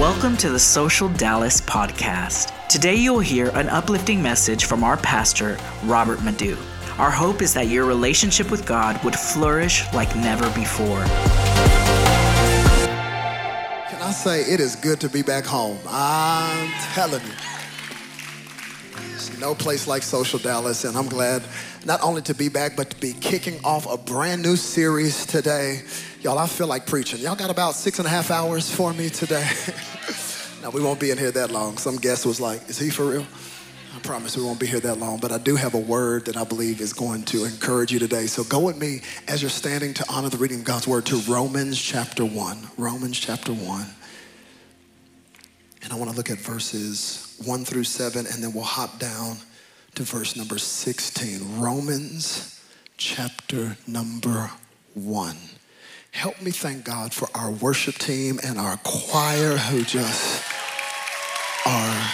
[0.00, 2.54] Welcome to the Social Dallas podcast.
[2.68, 6.56] Today you'll hear an uplifting message from our pastor, Robert Madu.
[6.96, 11.04] Our hope is that your relationship with God would flourish like never before.
[13.90, 15.76] Can I say it is good to be back home?
[15.86, 17.49] I'm telling you.
[19.40, 21.42] No place like Social Dallas, and I'm glad
[21.86, 25.80] not only to be back, but to be kicking off a brand new series today.
[26.20, 27.20] Y'all, I feel like preaching.
[27.20, 29.48] Y'all got about six and a half hours for me today.
[30.62, 31.78] now, we won't be in here that long.
[31.78, 33.26] Some guest was like, Is he for real?
[33.96, 36.36] I promise we won't be here that long, but I do have a word that
[36.36, 38.26] I believe is going to encourage you today.
[38.26, 41.16] So go with me as you're standing to honor the reading of God's word to
[41.20, 42.58] Romans chapter 1.
[42.76, 43.86] Romans chapter 1.
[45.82, 49.36] And I want to look at verses 1 through 7, and then we'll hop down
[49.94, 51.60] to verse number 16.
[51.60, 52.60] Romans
[52.96, 54.50] chapter number
[54.94, 55.36] 1.
[56.12, 60.44] Help me thank God for our worship team and our choir who just
[61.66, 62.10] are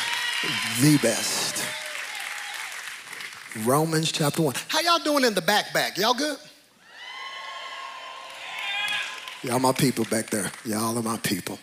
[0.81, 1.65] the best.
[3.65, 4.55] Romans chapter 1.
[4.69, 5.97] How y'all doing in the back back?
[5.97, 6.37] Y'all good?
[9.43, 10.51] Y'all my people back there.
[10.65, 11.59] Y'all are my people.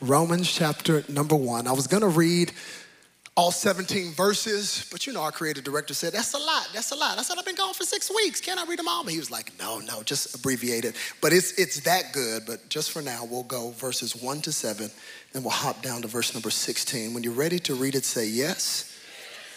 [0.00, 1.66] Romans chapter number 1.
[1.66, 2.52] I was going to read
[3.36, 6.94] all 17 verses, but you know, our creative director said, That's a lot, that's a
[6.94, 7.18] lot.
[7.18, 8.40] I said, I've been gone for six weeks.
[8.40, 9.02] Can I read them all?
[9.02, 10.94] But he was like, No, no, just abbreviate it.
[11.20, 14.88] But it's, it's that good, but just for now, we'll go verses 1 to 7,
[15.32, 17.12] then we'll hop down to verse number 16.
[17.12, 18.96] When you're ready to read it, say yes.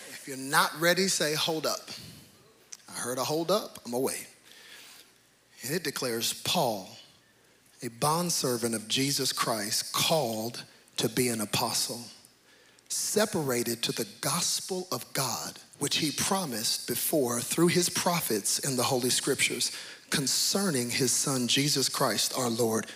[0.10, 1.92] If you're not ready, say hold up.
[2.90, 4.26] I heard a hold up, I'm away.
[5.64, 6.90] And it declares Paul,
[7.84, 10.64] a bondservant of Jesus Christ, called
[10.98, 12.02] to be an apostle
[12.90, 18.84] separated to the gospel of God, which he promised before through his prophets in the
[18.84, 19.72] Holy Scriptures
[20.10, 22.88] concerning his son Jesus Christ our Lord,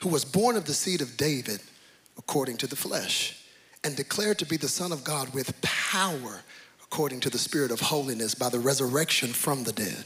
[0.00, 1.60] who was born of the seed of David
[2.18, 3.44] according to the flesh,
[3.84, 6.42] and declared to be the Son of God with power
[6.82, 10.04] according to the Spirit of holiness by the resurrection from the dead.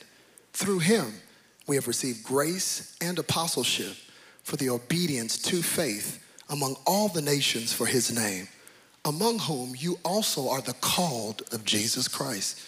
[0.52, 1.12] Through him
[1.66, 3.96] we have received grace and apostleship
[4.44, 8.48] for the obedience to faith among all the nations for his name
[9.06, 12.60] among whom you also are the called of Jesus Christ.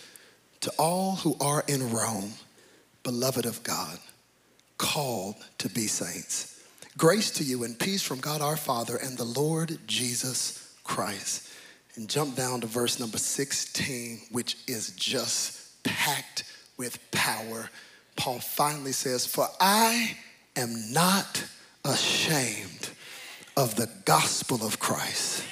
[0.61, 2.33] To all who are in Rome,
[3.03, 3.99] beloved of God,
[4.79, 6.63] called to be saints.
[6.97, 11.49] Grace to you and peace from God our Father and the Lord Jesus Christ.
[11.97, 16.45] And jump down to verse number 16, which is just packed
[16.77, 17.69] with power.
[18.17, 20.17] Paul finally says, For I
[20.57, 21.45] am not
[21.85, 22.91] ashamed
[23.57, 25.43] of the gospel of Christ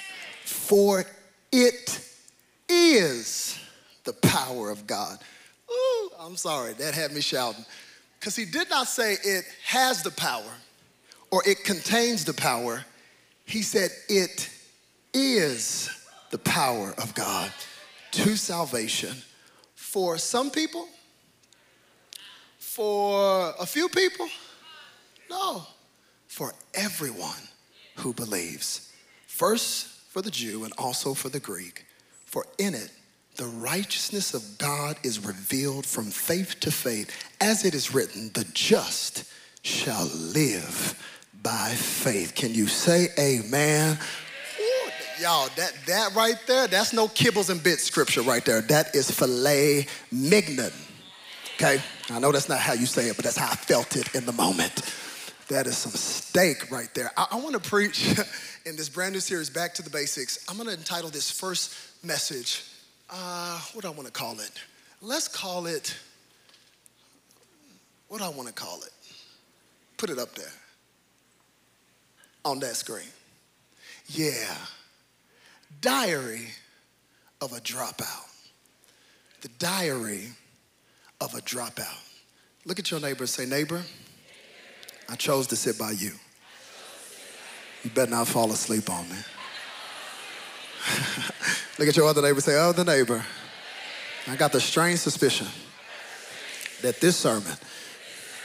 [0.66, 1.04] for
[1.52, 2.00] it
[2.68, 3.56] is
[4.02, 5.16] the power of God.
[5.70, 7.64] Ooh, I'm sorry, that had me shouting.
[8.18, 10.50] Because he did not say it has the power
[11.30, 12.84] or it contains the power.
[13.44, 14.50] He said it
[15.14, 15.88] is
[16.30, 17.52] the power of God
[18.10, 19.14] to salvation
[19.76, 20.88] for some people,
[22.58, 24.28] for a few people,
[25.30, 25.62] no,
[26.26, 27.48] for everyone
[27.96, 28.92] who believes.
[29.28, 31.84] First, for the Jew and also for the Greek.
[32.24, 32.90] For in it,
[33.36, 38.46] the righteousness of God is revealed from faith to faith, as it is written, the
[38.54, 40.98] just shall live
[41.42, 42.34] by faith.
[42.34, 43.98] Can you say amen?
[45.20, 48.62] Y'all, that, that right there, that's no kibbles and bits scripture right there.
[48.62, 50.72] That is filet mignon.
[51.56, 51.78] Okay?
[52.08, 54.24] I know that's not how you say it, but that's how I felt it in
[54.24, 54.80] the moment.
[55.48, 57.10] That is some steak right there.
[57.16, 58.18] I, I want to preach
[58.66, 60.44] in this brand new series, Back to the Basics.
[60.48, 61.74] I'm going to entitle this first
[62.04, 62.64] message,
[63.10, 64.50] uh, what do I want to call it?
[65.00, 65.96] Let's call it,
[68.08, 68.90] what do I want to call it?
[69.96, 70.52] Put it up there
[72.44, 73.06] on that screen.
[74.08, 74.54] Yeah.
[75.80, 76.48] Diary
[77.40, 78.30] of a dropout.
[79.42, 80.28] The diary
[81.20, 82.02] of a dropout.
[82.64, 83.82] Look at your neighbor and say, Neighbor,
[85.08, 86.12] I chose to sit by you.
[87.82, 89.16] You better not fall asleep on me.
[91.78, 93.24] Look at your other neighbor say, the neighbor.
[94.26, 95.46] I got the strange suspicion
[96.82, 97.52] that this sermon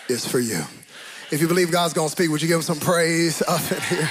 [0.08, 0.62] is for you.
[1.32, 4.10] If you believe God's gonna speak, would you give him some praise up in here?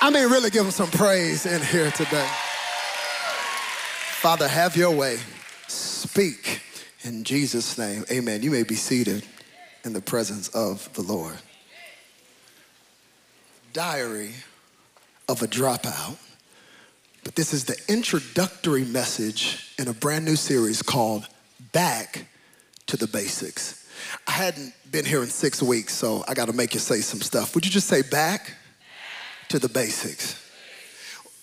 [0.00, 2.28] I mean, really give him some praise in here today.
[4.20, 5.18] Father, have your way.
[5.68, 6.60] Speak
[7.02, 8.04] in Jesus' name.
[8.10, 8.42] Amen.
[8.42, 9.24] You may be seated
[9.84, 11.36] in the presence of the Lord
[13.72, 14.34] diary
[15.28, 16.16] of a dropout.
[17.24, 21.26] But this is the introductory message in a brand new series called
[21.72, 22.26] Back
[22.86, 23.86] to the Basics.
[24.26, 27.20] I hadn't been here in six weeks, so I got to make you say some
[27.20, 27.54] stuff.
[27.54, 28.54] Would you just say back
[29.48, 30.40] to the basics?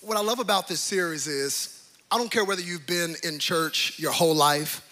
[0.00, 3.98] what I love about this series is I don't care whether you've been in church
[3.98, 4.82] your whole life,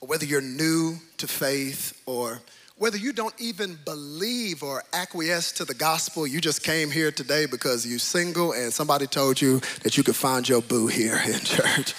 [0.00, 2.40] or whether you're new to faith, or
[2.82, 7.46] whether you don't even believe or acquiesce to the gospel, you just came here today
[7.46, 11.38] because you're single and somebody told you that you could find your boo here in
[11.38, 11.94] church.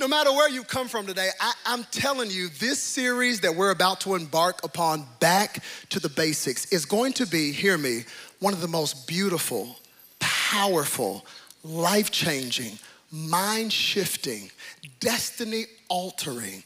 [0.00, 3.70] No matter where you come from today, I, am telling you, this series that we're
[3.70, 8.02] about to embark upon, Back to the Basics, is going to be, hear me,
[8.40, 9.76] one of the most beautiful,
[10.18, 11.24] powerful,
[11.62, 12.76] life changing,
[13.12, 14.50] mind shifting,
[14.98, 16.64] destiny altering,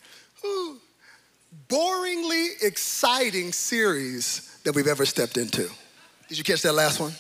[1.68, 5.68] boringly exciting series that we've ever stepped into.
[6.28, 7.12] Did you catch that last one?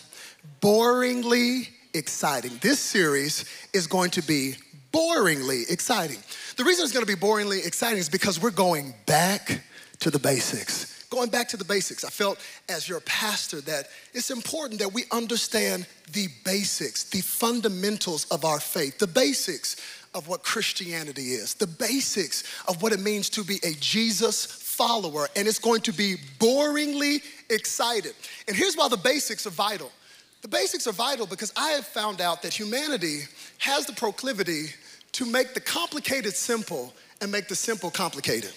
[0.60, 2.58] Boringly exciting.
[2.60, 4.54] This series is going to be
[4.92, 6.18] boringly exciting.
[6.56, 9.62] The reason it's gonna be boringly exciting is because we're going back
[10.00, 12.38] to the basics going back to the basics, I felt
[12.68, 18.60] as your pastor that it's important that we understand the basics, the fundamentals of our
[18.60, 19.76] faith, the basics
[20.16, 25.28] of what Christianity is, the basics of what it means to be a Jesus follower.
[25.36, 28.14] And it's going to be boringly excited.
[28.48, 29.92] And here's why the basics are vital.
[30.40, 33.20] The basics are vital because I have found out that humanity
[33.58, 34.68] has the proclivity
[35.12, 38.52] to make the complicated simple and make the simple complicated.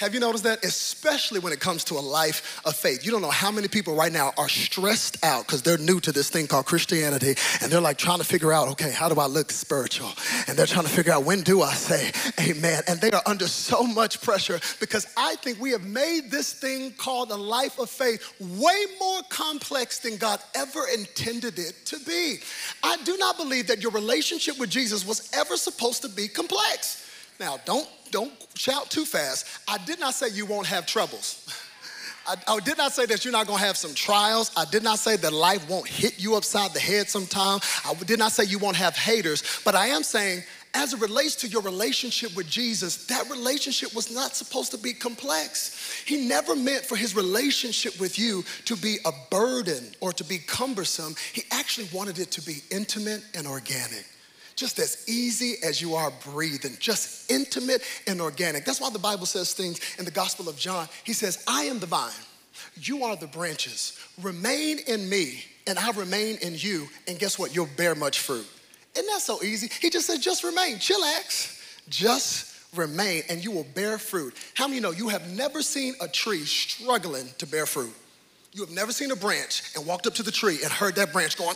[0.00, 0.64] Have you noticed that?
[0.64, 3.04] Especially when it comes to a life of faith.
[3.04, 6.10] You don't know how many people right now are stressed out because they're new to
[6.10, 9.26] this thing called Christianity and they're like trying to figure out, okay, how do I
[9.26, 10.10] look spiritual?
[10.48, 12.82] And they're trying to figure out when do I say amen?
[12.88, 16.92] And they are under so much pressure because I think we have made this thing
[16.92, 22.38] called a life of faith way more complex than God ever intended it to be.
[22.82, 27.06] I do not believe that your relationship with Jesus was ever supposed to be complex.
[27.38, 29.46] Now, don't, don't shout too fast.
[29.68, 31.46] I did not say you won't have troubles.
[32.26, 34.50] I, I, did not say that you're not gonna have some trials.
[34.56, 37.60] I did not say that life won't hit you upside the head sometime.
[37.84, 40.42] I did not say you won't have haters, but I am saying,
[40.74, 44.92] as it relates to your relationship with Jesus, that relationship was not supposed to be
[44.92, 46.02] complex.
[46.06, 50.38] He never meant for his relationship with you to be a burden or to be
[50.38, 51.16] cumbersome.
[51.32, 54.06] He actually wanted it to be intimate and organic
[54.60, 58.66] just as easy as you are breathing, just intimate and organic.
[58.66, 60.86] That's why the Bible says things in the Gospel of John.
[61.02, 62.12] He says, I am the vine,
[62.74, 63.98] you are the branches.
[64.20, 66.88] Remain in me, and I remain in you.
[67.08, 67.56] And guess what?
[67.56, 68.46] You'll bear much fruit.
[68.94, 69.70] Isn't that so easy?
[69.80, 74.34] He just said, just remain, chillax, just remain, and you will bear fruit.
[74.54, 77.94] How many know you have never seen a tree struggling to bear fruit?
[78.52, 81.12] You have never seen a branch and walked up to the tree and heard that
[81.12, 81.54] branch going,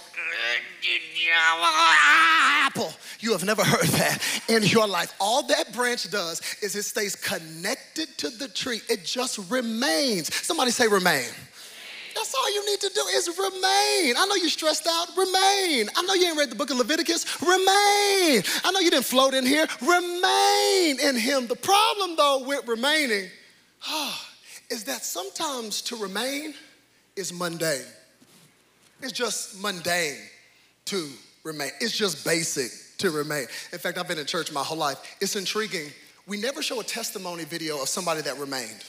[2.67, 2.93] apple.
[3.19, 4.19] You have never heard that
[4.49, 5.13] in your life.
[5.19, 10.33] All that branch does is it stays connected to the tree, it just remains.
[10.35, 11.27] Somebody say, remain.
[12.15, 14.15] That's all you need to do is remain.
[14.17, 15.09] I know you're stressed out.
[15.17, 15.89] Remain.
[15.97, 17.43] I know you ain't read the book of Leviticus.
[17.43, 18.43] Remain.
[18.63, 19.67] I know you didn't float in here.
[19.81, 21.49] Remain in Him.
[21.49, 23.29] The problem, though, with remaining
[24.71, 26.55] is that sometimes to remain
[27.17, 27.85] is mundane.
[29.03, 30.19] It's just mundane
[30.87, 31.09] to
[31.45, 31.71] remain.
[31.81, 33.47] It's just basic to remain.
[33.73, 34.99] In fact, I've been in church my whole life.
[35.21, 35.91] It's intriguing.
[36.27, 38.85] We never show a testimony video of somebody that remained.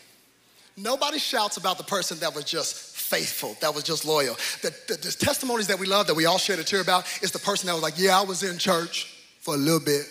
[0.77, 4.35] Nobody shouts about the person that was just faithful, that was just loyal.
[4.61, 7.31] The, the, the testimonies that we love, that we all shed a tear about, is
[7.31, 10.05] the person that was like, yeah, I was in church for a little bit,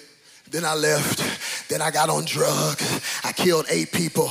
[0.51, 1.69] then I left.
[1.69, 3.01] Then I got on drugs.
[3.25, 4.31] I killed eight people.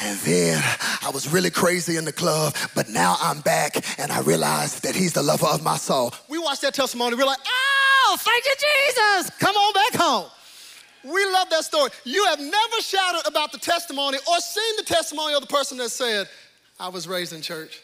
[0.00, 0.62] And then
[1.02, 2.54] I was really crazy in the club.
[2.74, 6.12] But now I'm back and I realized that he's the lover of my soul.
[6.28, 7.16] We watched that testimony.
[7.16, 9.30] We're like, oh, thank you, Jesus.
[9.38, 10.30] Come on back home.
[11.04, 11.90] We love that story.
[12.04, 15.90] You have never shouted about the testimony or seen the testimony of the person that
[15.90, 16.28] said,
[16.78, 17.80] I was raised in church,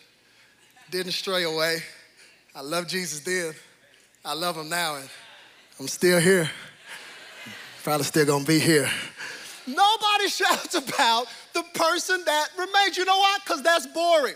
[0.90, 1.78] didn't stray away.
[2.54, 3.54] I love Jesus then.
[4.24, 5.08] I love him now, and
[5.80, 6.50] I'm still here.
[7.82, 8.88] Probably still gonna be here.
[9.66, 12.96] Nobody shouts about the person that remains.
[12.96, 13.38] You know why?
[13.44, 14.34] Because that's boring.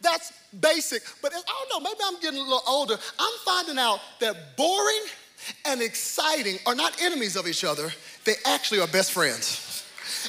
[0.00, 1.02] That's basic.
[1.22, 2.96] But I don't know, maybe I'm getting a little older.
[3.18, 5.02] I'm finding out that boring
[5.66, 7.92] and exciting are not enemies of each other,
[8.24, 9.66] they actually are best friends.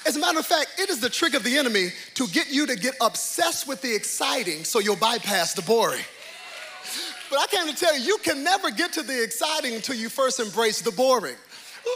[0.06, 2.65] As a matter of fact, it is the trick of the enemy to get you
[2.68, 6.03] to get obsessed with the exciting so you'll bypass the boring.
[7.30, 10.10] But I came to tell you, you can never get to the exciting until you
[10.10, 11.36] first embrace the boring.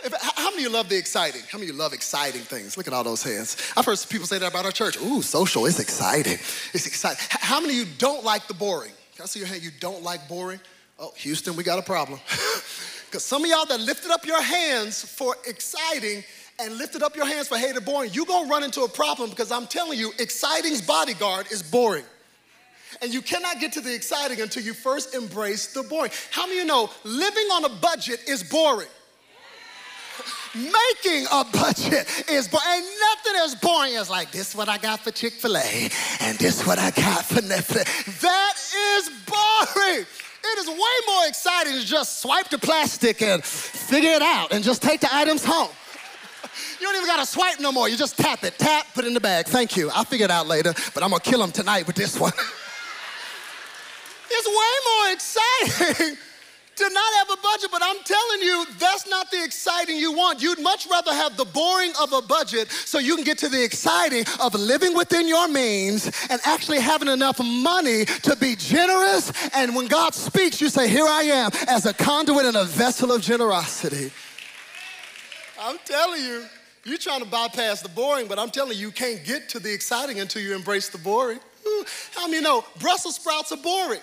[0.03, 1.41] If, how many of you love the exciting?
[1.51, 2.77] How many of you love exciting things?
[2.77, 3.57] Look at all those hands.
[3.75, 4.99] I've heard people say that about our church.
[5.01, 6.37] Ooh, social, it's exciting.
[6.73, 7.23] It's exciting.
[7.29, 8.91] How many of you don't like the boring?
[9.15, 9.63] Can I see your hand?
[9.63, 10.59] You don't like boring?
[10.99, 12.19] Oh, Houston, we got a problem.
[13.15, 16.21] Because some of y'all that lifted up your hands for exciting
[16.59, 19.53] and lifted up your hands for hated boring, you're gonna run into a problem because
[19.53, 22.03] I'm telling you, exciting's bodyguard is boring.
[23.01, 26.11] And you cannot get to the exciting until you first embrace the boring.
[26.29, 28.89] How many of you know living on a budget is boring?
[30.55, 32.65] Making a budget is boring.
[32.69, 35.89] Ain't nothing as boring as like this what I got for Chick-fil-A
[36.21, 38.21] and this what I got for Netflix.
[38.21, 38.53] That
[38.97, 40.05] is boring.
[40.47, 44.63] It is way more exciting to just swipe the plastic and figure it out and
[44.63, 45.71] just take the items home.
[46.79, 47.89] You don't even gotta swipe no more.
[47.89, 49.47] You just tap it, tap, put it in the bag.
[49.47, 49.89] Thank you.
[49.93, 52.31] I'll figure it out later, but I'm gonna kill him tonight with this one.
[54.29, 56.17] it's way more exciting
[56.75, 60.41] to not have a budget, but I'm telling you, that's not the exciting you want.
[60.41, 63.63] You'd much rather have the boring of a budget so you can get to the
[63.63, 69.31] exciting of living within your means and actually having enough money to be generous.
[69.53, 73.11] And when God speaks, you say, Here I am as a conduit and a vessel
[73.11, 74.11] of generosity.
[75.59, 76.45] I'm telling you,
[76.83, 79.73] you're trying to bypass the boring, but I'm telling you, you can't get to the
[79.73, 81.39] exciting until you embrace the boring.
[81.65, 81.83] Hmm,
[82.15, 84.01] how many know Brussels sprouts are boring?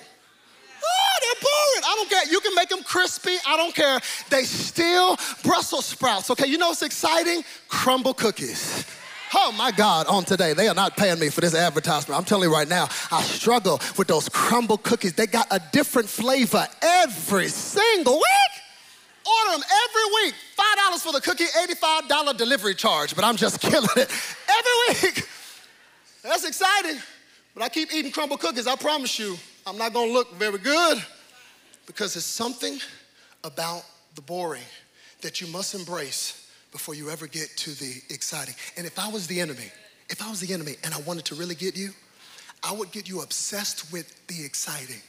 [0.85, 1.85] Oh, they're boring.
[1.85, 2.33] I don't care.
[2.33, 3.37] You can make them crispy.
[3.47, 4.01] I don't care.
[4.31, 6.31] They still Brussels sprouts.
[6.31, 7.45] Okay, you know what's exciting?
[7.69, 8.87] Crumbl cookies.
[9.35, 10.53] Oh my God, on today.
[10.53, 12.19] They are not paying me for this advertisement.
[12.19, 15.15] I'm telling you right now, I struggle with those Crumbl cookies.
[15.15, 18.63] They got a different flavor every single week.
[19.25, 20.35] Order them every week.
[20.59, 24.11] $5 for the cookie, $85 delivery charge, but I'm just killing it
[24.49, 25.27] every week.
[26.23, 27.01] That's exciting.
[27.55, 28.67] But I keep eating Crumbl cookies.
[28.67, 31.05] I promise you, I'm not gonna look very good
[31.87, 32.79] because there's something
[33.45, 34.63] about the boring
[35.21, 38.55] that you must embrace before you ever get to the exciting.
[38.77, 39.71] And if I was the enemy,
[40.09, 41.91] if I was the enemy and I wanted to really get you,
[42.63, 45.03] I would get you obsessed with the exciting,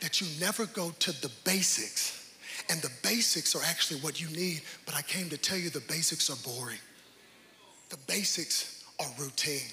[0.00, 2.24] that you never go to the basics
[2.70, 5.80] and the basics are actually what you need, but I came to tell you the
[5.80, 6.78] basics are boring.
[7.90, 9.70] The basics are routine.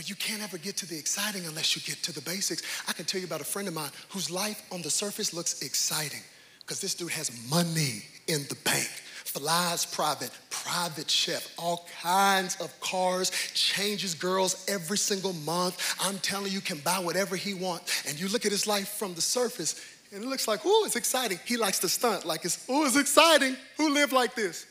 [0.00, 2.62] But you can't ever get to the exciting unless you get to the basics.
[2.88, 5.60] I can tell you about a friend of mine whose life on the surface looks
[5.60, 6.22] exciting
[6.60, 8.88] because this dude has money in the bank.
[9.26, 15.94] Flies private, private chef, all kinds of cars, changes girls every single month.
[16.00, 18.08] I'm telling you, can buy whatever he wants.
[18.08, 20.96] And you look at his life from the surface, and it looks like, ooh, it's
[20.96, 21.38] exciting.
[21.44, 23.54] He likes to stunt like it's, ooh, it's exciting.
[23.76, 24.64] Who live like this?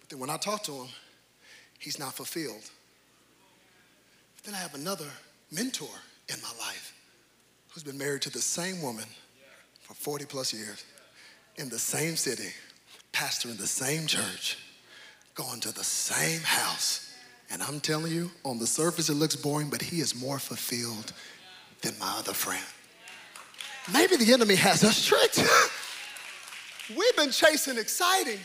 [0.00, 0.88] But then when I talk to him,
[1.78, 2.70] he's not fulfilled.
[4.46, 5.10] Then I have another
[5.52, 5.88] mentor
[6.28, 6.94] in my life
[7.68, 9.04] who's been married to the same woman
[9.80, 10.84] for 40 plus years
[11.56, 12.54] in the same city,
[13.12, 14.56] pastor in the same church,
[15.34, 17.12] going to the same house.
[17.50, 21.12] And I'm telling you, on the surface it looks boring, but he is more fulfilled
[21.82, 22.64] than my other friend
[23.92, 25.38] maybe the enemy has us tricked.
[26.96, 28.40] We've been chasing exciting,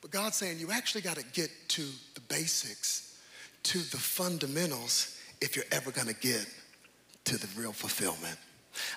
[0.00, 1.82] but God's saying you actually got to get to
[2.14, 3.18] the basics,
[3.64, 6.46] to the fundamentals, if you're ever to get
[7.24, 8.36] to the real fulfillment.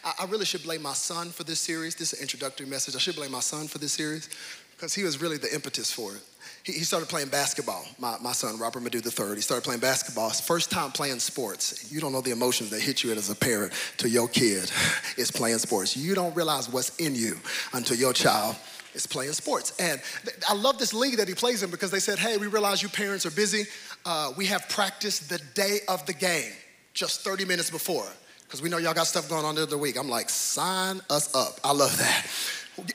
[0.03, 1.95] I, I really should blame my son for this series.
[1.95, 2.95] This is an introductory message.
[2.95, 4.29] I should blame my son for this series
[4.75, 6.21] because he was really the impetus for it
[6.63, 7.85] he, he started playing basketball.
[7.99, 10.29] My, my son, Robert Madu III, he started playing basketball.
[10.29, 11.91] His first time playing sports.
[11.91, 14.71] You don't know the emotions that hit you as a parent to your kid
[15.17, 15.95] is playing sports.
[15.95, 17.37] You don't realize what's in you
[17.73, 18.55] until your child
[18.93, 19.73] is playing sports.
[19.79, 20.01] And
[20.47, 22.89] I love this league that he plays in because they said, hey, we realize you
[22.89, 23.65] parents are busy.
[24.05, 26.51] Uh, we have practiced the day of the game,
[26.93, 28.07] just 30 minutes before,
[28.43, 29.97] because we know y'all got stuff going on the other week.
[29.97, 31.59] I'm like, sign us up.
[31.63, 32.27] I love that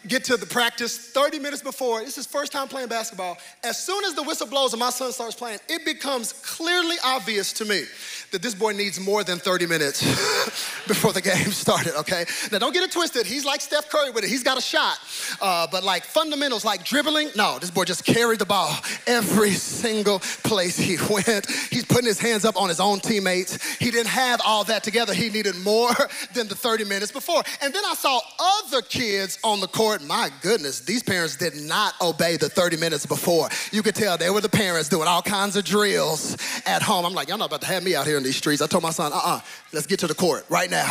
[0.07, 2.01] get to the practice 30 minutes before.
[2.01, 3.39] This is first time playing basketball.
[3.63, 7.53] As soon as the whistle blows and my son starts playing, it becomes clearly obvious
[7.55, 7.85] to me
[8.33, 10.03] that this boy needs more than 30 minutes
[10.87, 12.25] before the game started, okay?
[12.53, 13.27] Now, don't get it twisted.
[13.27, 14.31] He's like Steph Curry with it.
[14.31, 14.99] He's got a shot.
[15.41, 18.75] Uh, but like fundamentals, like dribbling, no, this boy just carried the ball
[19.07, 21.51] every single place he went.
[21.71, 23.79] He's putting his hands up on his own teammates.
[23.79, 25.15] He didn't have all that together.
[25.15, 25.91] He needed more
[26.35, 27.43] than the 30 minutes before.
[27.63, 30.03] And then I saw other kids on the court.
[30.05, 33.49] My goodness, these parents did not obey the 30 minutes before.
[33.73, 37.07] You could tell they were the parents doing all kinds of drills at home.
[37.07, 38.61] I'm like, y'all not about to have me out here in these streets.
[38.61, 39.41] I told my son, uh-uh,
[39.73, 40.87] let's get to the court right now.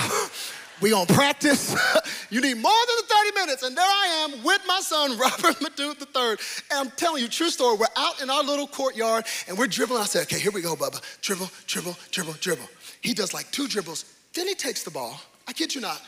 [0.81, 1.75] we gonna practice.
[2.31, 3.63] you need more than the 30 minutes.
[3.63, 6.29] And there I am with my son, Robert Madu III.
[6.71, 10.01] And I'm telling you, true story, we're out in our little courtyard and we're dribbling.
[10.01, 11.01] I said, okay, here we go, Bubba.
[11.21, 12.69] Dribble, dribble, dribble, dribble.
[13.01, 14.05] He does like two dribbles.
[14.33, 16.01] Then he takes the ball, I kid you not,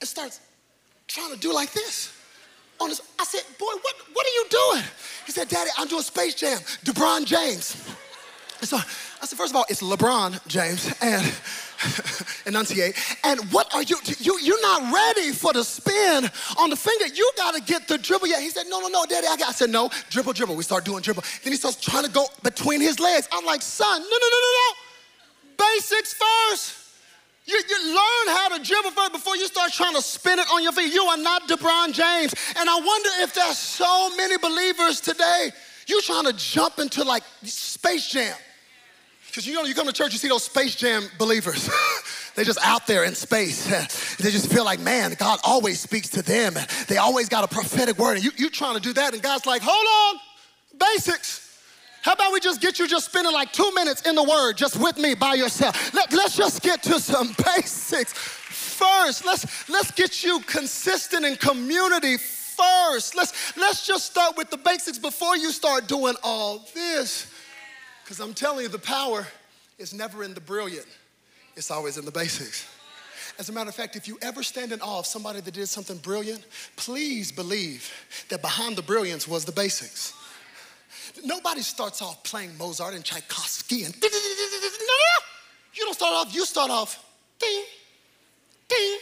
[0.00, 0.40] and starts
[1.06, 2.12] trying to do like this.
[2.80, 4.84] On his, I said, boy, what, what are you doing?
[5.26, 7.76] He said, Daddy, I'm doing Space Jam, LeBron James.
[8.60, 8.78] And so
[9.20, 11.24] I said, first of all, it's LeBron James, and
[12.46, 12.94] enunciate.
[13.24, 17.06] And what are you, you, you're not ready for the spin on the finger.
[17.06, 18.28] You gotta get the dribble.
[18.28, 20.56] Yeah, he said, no, no, no, daddy, I got, I said, no, dribble, dribble.
[20.56, 21.24] We start doing dribble.
[21.42, 23.28] Then he starts trying to go between his legs.
[23.32, 25.74] I'm like, son, no, no, no, no, no.
[25.74, 26.74] Basics first.
[27.46, 30.62] You, you learn how to dribble first before you start trying to spin it on
[30.62, 30.92] your feet.
[30.92, 32.34] You are not LeBron James.
[32.56, 35.50] And I wonder if there's so many believers today,
[35.86, 38.36] you trying to jump into like Space Jam.
[39.28, 41.70] Because you know, you come to church, you see those Space Jam believers.
[42.34, 43.66] They're just out there in space.
[44.18, 46.54] They just feel like, man, God always speaks to them.
[46.88, 48.16] They always got a prophetic word.
[48.16, 50.20] And you, you trying to do that, and God's like, hold on,
[50.78, 51.48] basics.
[52.02, 54.76] How about we just get you just spending like two minutes in the Word just
[54.80, 55.92] with me by yourself?
[55.94, 59.24] Let, let's just get to some basics first.
[59.24, 63.14] Let's, let's get you consistent in community first.
[63.14, 67.32] Let's, let's just start with the basics before you start doing all this.
[68.08, 69.26] Because I'm telling you, the power
[69.78, 70.86] is never in the brilliant,
[71.56, 72.66] it's always in the basics.
[73.38, 75.66] As a matter of fact, if you ever stand in awe of somebody that did
[75.66, 76.42] something brilliant,
[76.76, 77.92] please believe
[78.30, 80.14] that behind the brilliance was the basics.
[81.22, 84.08] Nobody starts off playing Mozart and Tchaikovsky and no,
[85.74, 87.04] you don't start off, you start off
[87.38, 87.64] ding,
[88.70, 88.98] ding,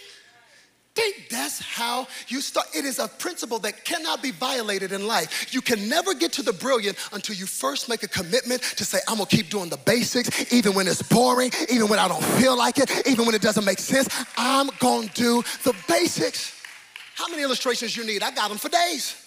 [0.96, 1.12] ding.
[1.30, 2.66] That's how you start.
[2.74, 5.54] It is a principle that cannot be violated in life.
[5.54, 8.98] You can never get to the brilliant until you first make a commitment to say,
[9.08, 12.56] I'm gonna keep doing the basics, even when it's boring, even when I don't feel
[12.56, 14.08] like it, even when it doesn't make sense.
[14.36, 16.60] I'm gonna do the basics.
[17.14, 18.22] How many illustrations you need?
[18.22, 19.22] I got them for days.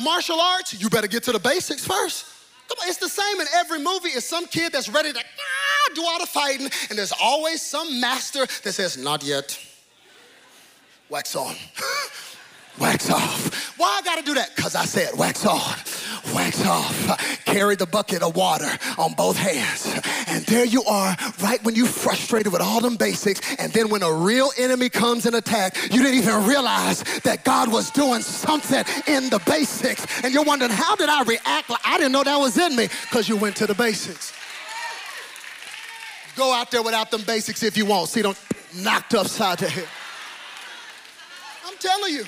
[0.00, 2.26] Martial arts, you better get to the basics first.
[2.68, 4.08] Come on, it's the same in every movie.
[4.08, 8.00] It's some kid that's ready to ah, do all the fighting, and there's always some
[8.00, 9.58] master that says, Not yet.
[11.10, 11.54] Wax on.
[12.80, 13.78] wax off.
[13.78, 14.54] Why I gotta do that?
[14.56, 15.60] Because I said wax on,
[16.34, 17.44] wax off.
[17.44, 19.86] Carry the bucket of water on both hands.
[20.28, 23.40] And there you are, right when you frustrated with all them basics.
[23.58, 27.70] And then when a real enemy comes and attack, you didn't even realize that God
[27.70, 30.06] was doing something in the basics.
[30.24, 31.70] And you're wondering, how did I react?
[31.84, 34.32] I didn't know that was in me because you went to the basics.
[36.36, 38.08] Go out there without them basics if you want.
[38.08, 38.34] See them
[38.82, 39.88] knocked upside the head.
[41.74, 42.24] I'm telling you.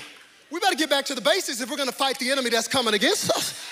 [0.50, 2.94] We better get back to the basics if we're gonna fight the enemy that's coming
[2.94, 3.64] against us.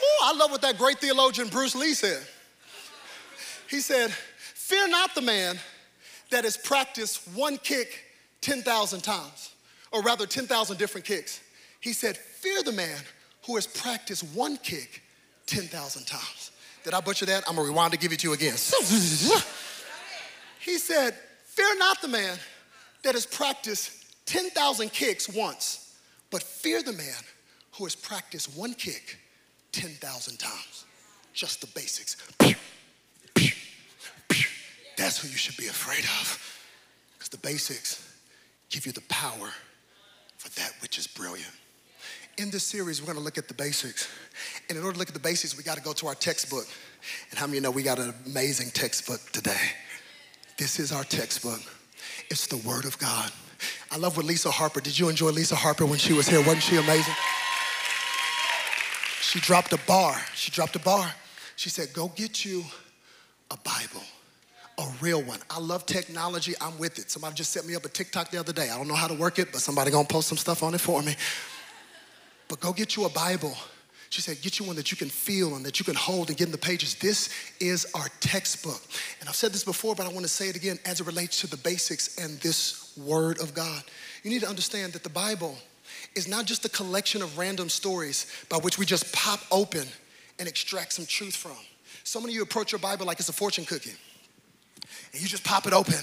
[0.00, 2.22] Oh, I love what that great theologian Bruce Lee said.
[3.68, 5.58] He said, Fear not the man
[6.30, 8.04] that has practiced one kick
[8.40, 9.54] 10,000 times,
[9.92, 11.40] or rather 10,000 different kicks.
[11.80, 12.98] He said, Fear the man
[13.46, 15.02] who has practiced one kick
[15.46, 16.50] 10,000 times.
[16.84, 17.44] Did I butcher that?
[17.48, 18.52] I'm gonna rewind to give it to you again.
[20.60, 21.14] he said,
[21.46, 22.38] Fear not the man
[23.02, 23.99] that has practiced
[24.30, 25.96] 10,000 kicks once
[26.30, 27.22] but fear the man
[27.72, 29.18] who has practiced one kick
[29.72, 30.84] 10,000 times.
[31.32, 32.16] Just the basics.
[34.96, 36.58] That's who you should be afraid of.
[37.14, 38.06] Because the basics
[38.68, 39.50] give you the power
[40.36, 41.50] for that which is brilliant.
[42.38, 44.08] In this series, we're to look at the basics.
[44.68, 46.66] And in order to look at the basics, we got to go to our textbook.
[47.30, 49.72] And how many know we got an amazing textbook today?
[50.56, 51.60] This is our textbook.
[52.30, 53.32] It's the Word of God.
[53.90, 56.40] I love what Lisa Harper, did you enjoy Lisa Harper when she was here?
[56.40, 57.14] Wasn't she amazing?
[59.20, 60.20] She dropped a bar.
[60.34, 61.12] She dropped a bar.
[61.56, 62.64] She said, Go get you
[63.50, 64.02] a Bible,
[64.78, 65.38] a real one.
[65.50, 66.54] I love technology.
[66.60, 67.10] I'm with it.
[67.10, 68.70] Somebody just set me up a TikTok the other day.
[68.70, 70.80] I don't know how to work it, but somebody gonna post some stuff on it
[70.80, 71.14] for me.
[72.48, 73.56] But go get you a Bible
[74.10, 76.36] she said, Get you one that you can feel and that you can hold and
[76.36, 76.96] get in the pages.
[76.96, 78.82] This is our textbook.
[79.20, 81.40] And I've said this before, but I want to say it again as it relates
[81.42, 83.82] to the basics and this Word of God.
[84.22, 85.56] You need to understand that the Bible
[86.14, 89.86] is not just a collection of random stories by which we just pop open
[90.38, 91.56] and extract some truth from.
[92.04, 93.94] So many of you approach your Bible like it's a fortune cookie.
[95.12, 96.00] And you just pop it open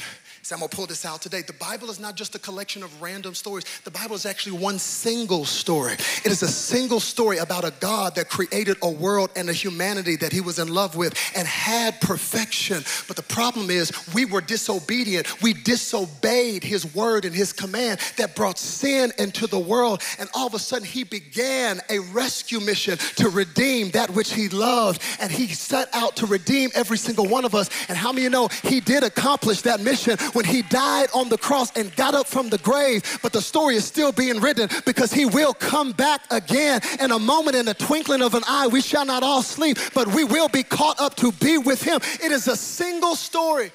[0.48, 1.42] so I'm gonna pull this out today.
[1.42, 3.66] The Bible is not just a collection of random stories.
[3.84, 5.96] The Bible is actually one single story.
[5.96, 10.16] It is a single story about a God that created a world and a humanity
[10.16, 12.82] that he was in love with and had perfection.
[13.10, 15.42] But the problem is we were disobedient.
[15.42, 20.02] We disobeyed his word and his command that brought sin into the world.
[20.18, 24.48] And all of a sudden he began a rescue mission to redeem that which he
[24.48, 25.02] loved.
[25.20, 27.70] And he set out to redeem every single one of us.
[27.90, 31.38] And how many you know he did accomplish that mission when he died on the
[31.38, 35.12] cross and got up from the grave, but the story is still being written because
[35.12, 36.80] he will come back again.
[37.02, 40.08] In a moment, in a twinkling of an eye, we shall not all sleep, but
[40.14, 42.00] we will be caught up to be with him.
[42.24, 43.72] It is a single story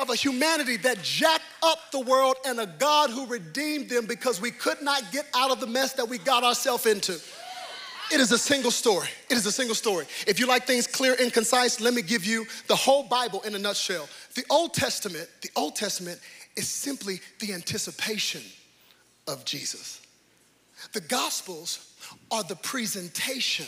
[0.00, 4.40] of a humanity that jacked up the world and a God who redeemed them because
[4.40, 7.20] we could not get out of the mess that we got ourselves into.
[8.12, 9.08] It is a single story.
[9.30, 10.04] It is a single story.
[10.26, 13.54] If you like things clear and concise, let me give you the whole Bible in
[13.54, 14.06] a nutshell.
[14.34, 16.20] The Old Testament, the Old Testament
[16.54, 18.42] is simply the anticipation
[19.26, 20.02] of Jesus.
[20.92, 21.94] The Gospels
[22.30, 23.66] are the presentation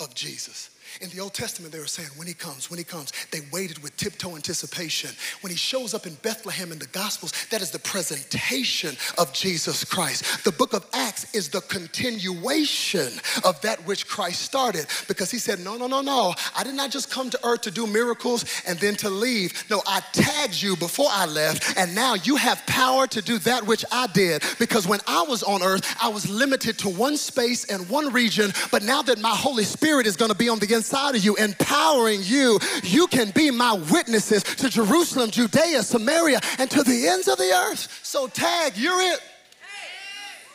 [0.00, 0.70] of Jesus.
[1.00, 3.82] In the Old Testament, they were saying, when he comes, when he comes, they waited
[3.82, 5.10] with tiptoe anticipation.
[5.40, 9.84] When he shows up in Bethlehem in the Gospels, that is the presentation of Jesus
[9.84, 10.44] Christ.
[10.44, 13.08] The book of Acts is the continuation
[13.44, 16.34] of that which Christ started because he said, No, no, no, no.
[16.56, 19.64] I did not just come to earth to do miracles and then to leave.
[19.70, 23.66] No, I tagged you before I left, and now you have power to do that
[23.66, 27.64] which I did because when I was on earth, I was limited to one space
[27.64, 30.72] and one region, but now that my Holy Spirit is going to be on the
[30.72, 36.40] inside, inside of you, empowering you, you can be my witnesses to Jerusalem, Judea, Samaria,
[36.58, 38.00] and to the ends of the earth.
[38.02, 39.20] So, tag, you're it.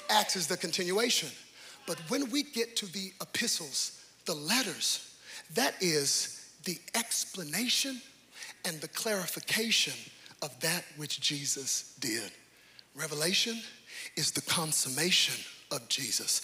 [0.10, 1.30] Acts is the continuation.
[1.86, 5.16] But when we get to the epistles, the letters,
[5.56, 8.02] that is the explanation
[8.66, 9.94] and the clarification
[10.42, 12.32] of that which Jesus did.
[12.96, 13.62] Revelation
[14.18, 16.42] is the consummation of Jesus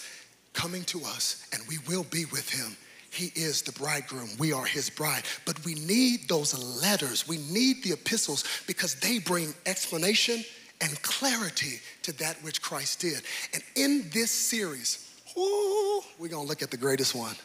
[0.54, 2.78] coming to us, and we will be with him
[3.14, 4.28] he is the bridegroom.
[4.38, 5.24] We are his bride.
[5.44, 7.26] But we need those letters.
[7.28, 10.44] We need the epistles because they bring explanation
[10.80, 13.22] and clarity to that which Christ did.
[13.52, 17.36] And in this series, ooh, we're going to look at the greatest one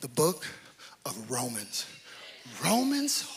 [0.00, 0.44] the book
[1.06, 1.86] of Romans.
[2.64, 3.31] Romans,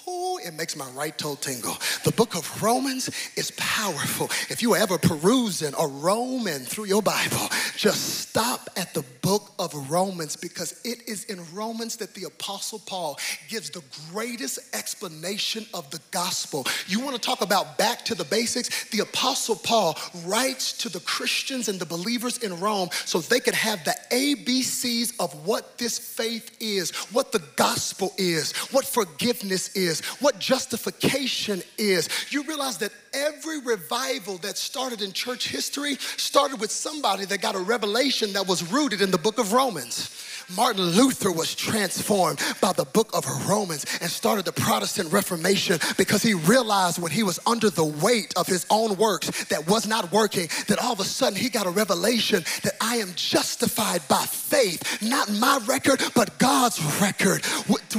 [0.45, 1.75] it makes my right toe tingle.
[2.03, 4.27] The book of Romans is powerful.
[4.49, 9.89] If you ever perusing or roaming through your Bible, just stop at the book of
[9.89, 13.17] Romans because it is in Romans that the Apostle Paul
[13.49, 16.65] gives the greatest explanation of the gospel.
[16.87, 18.89] You want to talk about back to the basics?
[18.89, 23.55] The Apostle Paul writes to the Christians and the believers in Rome so they could
[23.55, 29.94] have the ABCs of what this faith is, what the gospel is, what forgiveness is,
[30.19, 32.10] what justification is.
[32.29, 37.55] You realize that every revival that started in church history started with somebody that got
[37.55, 40.10] a revelation that was rooted in the book of Romans.
[40.53, 46.21] Martin Luther was transformed by the book of Romans and started the Protestant Reformation because
[46.21, 50.12] he realized when he was under the weight of his own works that was not
[50.12, 54.23] working, that all of a sudden he got a revelation that I am justified by
[54.25, 57.43] faith, not my record, but God's record.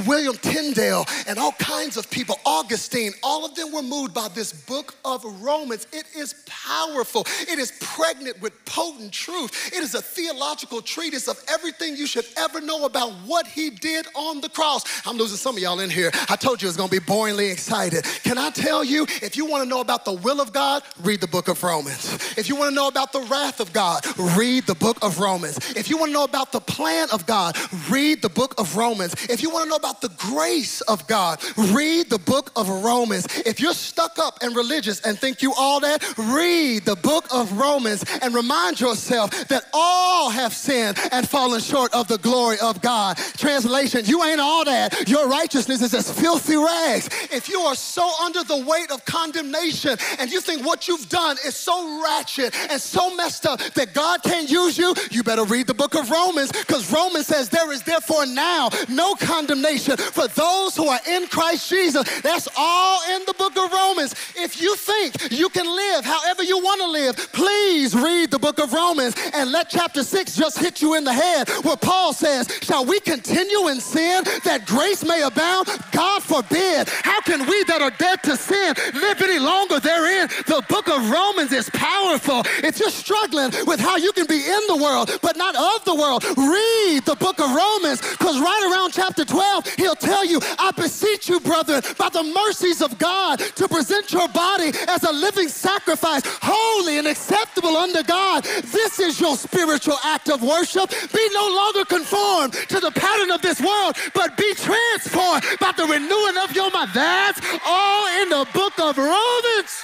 [0.05, 4.53] William Tyndale and all kinds of people, Augustine, all of them were moved by this
[4.53, 5.87] book of Romans.
[5.91, 9.73] It is powerful, it is pregnant with potent truth.
[9.73, 14.07] It is a theological treatise of everything you should ever know about what he did
[14.15, 14.83] on the cross.
[15.05, 16.11] I'm losing some of y'all in here.
[16.29, 18.03] I told you it's gonna be boringly excited.
[18.23, 21.27] Can I tell you, if you wanna know about the will of God, read the
[21.27, 22.13] book of Romans.
[22.37, 24.05] If you wanna know about the wrath of God,
[24.37, 25.57] read the book of Romans.
[25.75, 27.57] If you wanna know about the plan of God,
[27.89, 29.13] read the book of Romans.
[29.29, 33.27] If you wanna know about the grace of God, read the book of Romans.
[33.45, 37.57] If you're stuck up and religious and think you all that, read the book of
[37.57, 42.81] Romans and remind yourself that all have sinned and fallen short of the glory of
[42.81, 43.17] God.
[43.37, 45.07] Translation, you ain't all that.
[45.07, 47.07] Your righteousness is as filthy rags.
[47.31, 51.37] If you are so under the weight of condemnation and you think what you've done
[51.45, 55.67] is so ratchet and so messed up that God can't use you, you better read
[55.67, 60.75] the book of Romans because Romans says there is therefore now no condemnation for those
[60.75, 62.03] who are in Christ Jesus.
[62.21, 64.13] That's all in the book of Romans.
[64.35, 68.59] If you think you can live however you want to live, please read the book
[68.59, 72.47] of Romans and let chapter 6 just hit you in the head where Paul says,
[72.61, 75.67] Shall we continue in sin that grace may abound?
[75.91, 76.89] God forbid.
[77.03, 80.27] How can we that are dead to sin live any longer therein?
[80.47, 82.41] The book of Romans is powerful.
[82.63, 85.95] If you're struggling with how you can be in the world but not of the
[85.95, 90.71] world, read the book of Romans because right around chapter 12, he'll tell you, I
[90.71, 95.49] beseech you, brethren, by the mercies of God, to present your body as a living
[95.49, 98.43] sacrifice, holy and acceptable unto God.
[98.43, 100.89] This is your spiritual act of worship.
[100.89, 105.85] Be no longer conformed to the pattern of this world, but be transformed by the
[105.85, 106.91] renewing of your mind.
[106.93, 109.83] That's all in the book of Romans.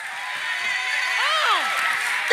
[1.20, 1.64] Ah!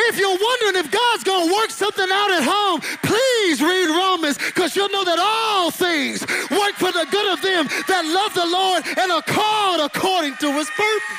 [0.09, 4.77] If you're wondering if God's to work something out at home, please read Romans because
[4.77, 8.85] you'll know that all things work for the good of them that love the Lord
[8.99, 11.19] and are called according to his purpose.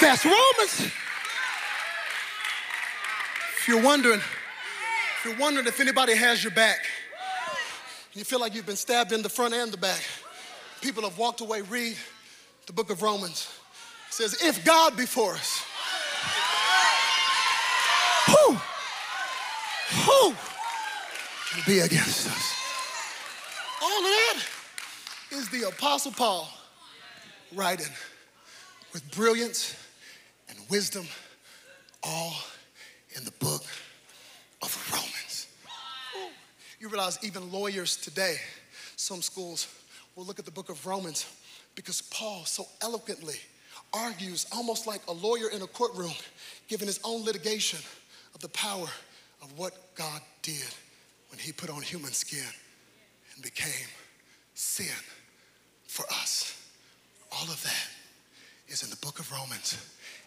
[0.00, 0.92] That's Romans.
[3.56, 4.20] If you're wondering,
[5.24, 6.84] you're wondering if anybody has your back,
[8.12, 10.02] you feel like you've been stabbed in the front and the back,
[10.80, 11.96] people have walked away, read
[12.66, 13.48] the book of Romans.
[14.08, 15.64] It says, if God be for us,
[18.26, 18.52] who,
[20.02, 20.34] who
[21.50, 22.54] can be against us?
[23.82, 24.42] All of that
[25.32, 26.48] is the Apostle Paul
[27.54, 27.92] writing
[28.92, 29.76] with brilliance
[30.48, 31.06] and wisdom,
[32.02, 32.34] all
[33.16, 33.62] in the book
[34.62, 35.13] of Romans.
[36.84, 38.36] You realize even lawyers today,
[38.96, 39.68] some schools
[40.14, 41.24] will look at the book of Romans
[41.74, 43.36] because Paul so eloquently
[43.94, 46.12] argues, almost like a lawyer in a courtroom,
[46.68, 47.78] giving his own litigation
[48.34, 48.86] of the power
[49.40, 50.66] of what God did
[51.30, 52.52] when he put on human skin
[53.34, 53.88] and became
[54.52, 54.92] sin
[55.86, 56.68] for us.
[57.32, 57.88] All of that
[58.68, 59.78] is in the book of Romans,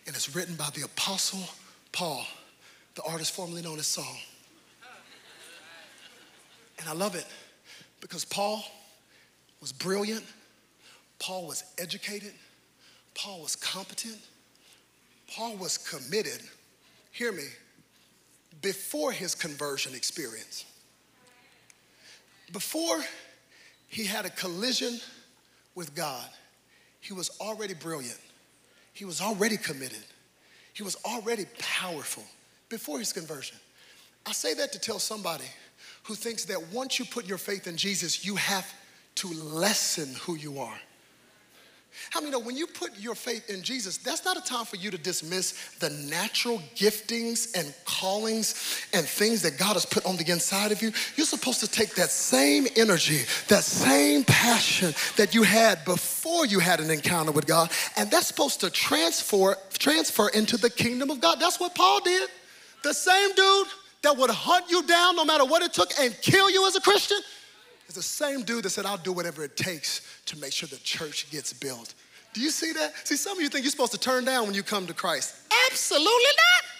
[0.07, 1.47] and it's written by the Apostle
[1.91, 2.25] Paul,
[2.95, 4.17] the artist formerly known as Saul.
[6.79, 7.25] And I love it
[8.01, 8.63] because Paul
[9.61, 10.23] was brilliant,
[11.19, 12.31] Paul was educated,
[13.15, 14.19] Paul was competent,
[15.35, 16.41] Paul was committed.
[17.11, 17.45] Hear me,
[18.61, 20.65] before his conversion experience.
[22.53, 22.99] Before
[23.87, 24.99] he had a collision
[25.75, 26.27] with God,
[26.99, 28.19] he was already brilliant.
[28.93, 30.03] He was already committed.
[30.73, 32.23] He was already powerful
[32.69, 33.57] before his conversion.
[34.25, 35.45] I say that to tell somebody
[36.07, 38.73] who thinks that once you put your faith in Jesus, you have
[39.15, 40.79] to lessen who you are.
[42.11, 44.77] How many know when you put your faith in Jesus, that's not a time for
[44.77, 50.15] you to dismiss the natural giftings and callings and things that God has put on
[50.15, 50.93] the inside of you?
[51.17, 56.59] You're supposed to take that same energy, that same passion that you had before you
[56.59, 61.19] had an encounter with God, and that's supposed to transfer, transfer into the kingdom of
[61.19, 61.39] God.
[61.41, 62.29] That's what Paul did.
[62.83, 63.67] The same dude
[64.07, 66.79] that would hunt you down no matter what it took and kill you as a
[66.79, 67.17] Christian
[67.89, 70.77] is the same dude that said, I'll do whatever it takes to make sure the
[70.77, 71.93] church gets built.
[72.31, 72.93] Do you see that?
[73.05, 75.35] See, some of you think you're supposed to turn down when you come to Christ.
[75.69, 76.76] Absolutely not.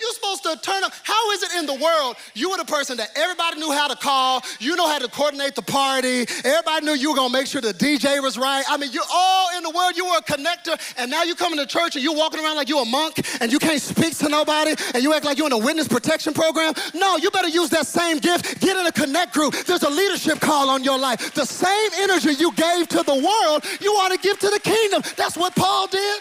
[0.00, 0.92] You're supposed to turn up.
[1.02, 3.96] How is it in the world you were the person that everybody knew how to
[3.96, 7.60] call, you know how to coordinate the party, everybody knew you were gonna make sure
[7.60, 8.64] the DJ was right.
[8.68, 11.52] I mean, you're all in the world, you were a connector, and now you come
[11.52, 14.28] into church and you're walking around like you're a monk and you can't speak to
[14.28, 16.74] nobody and you act like you're in a witness protection program.
[16.94, 18.60] No, you better use that same gift.
[18.60, 19.54] Get in a connect group.
[19.66, 21.34] There's a leadership call on your life.
[21.34, 25.02] The same energy you gave to the world, you ought to give to the kingdom.
[25.16, 26.20] That's what Paul did.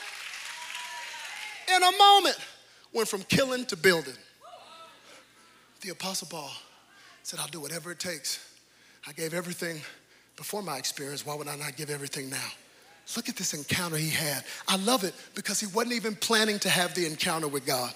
[1.76, 2.38] In a moment
[2.96, 4.16] went from killing to building.
[5.82, 6.52] The Apostle Paul
[7.22, 8.40] said, I'll do whatever it takes.
[9.06, 9.82] I gave everything
[10.38, 11.26] before my experience.
[11.26, 12.48] Why would I not give everything now?
[13.16, 14.44] Look at this encounter he had.
[14.68, 17.94] I love it because he wasn't even planning to have the encounter with God.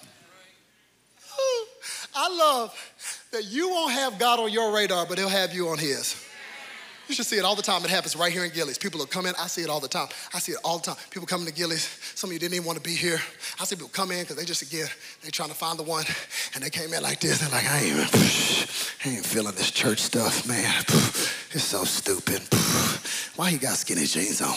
[2.15, 5.79] I love that you won't have God on your radar, but he'll have you on
[5.79, 6.23] his.
[7.09, 7.83] You should see it all the time.
[7.83, 8.77] It happens right here in Gilley's.
[8.77, 9.33] People come in.
[9.39, 10.09] I see it all the time.
[10.31, 10.95] I see it all the time.
[11.09, 11.81] People coming to Gilley's.
[12.13, 13.19] Some of you didn't even want to be here.
[13.59, 14.87] I see people come in because they just, again,
[15.23, 16.05] they trying to find the one.
[16.53, 17.39] And they came in like this.
[17.39, 20.83] They're like, I ain't even, I ain't feeling this church stuff, man.
[21.51, 22.41] It's so stupid.
[23.37, 24.53] Why he got skinny jeans on?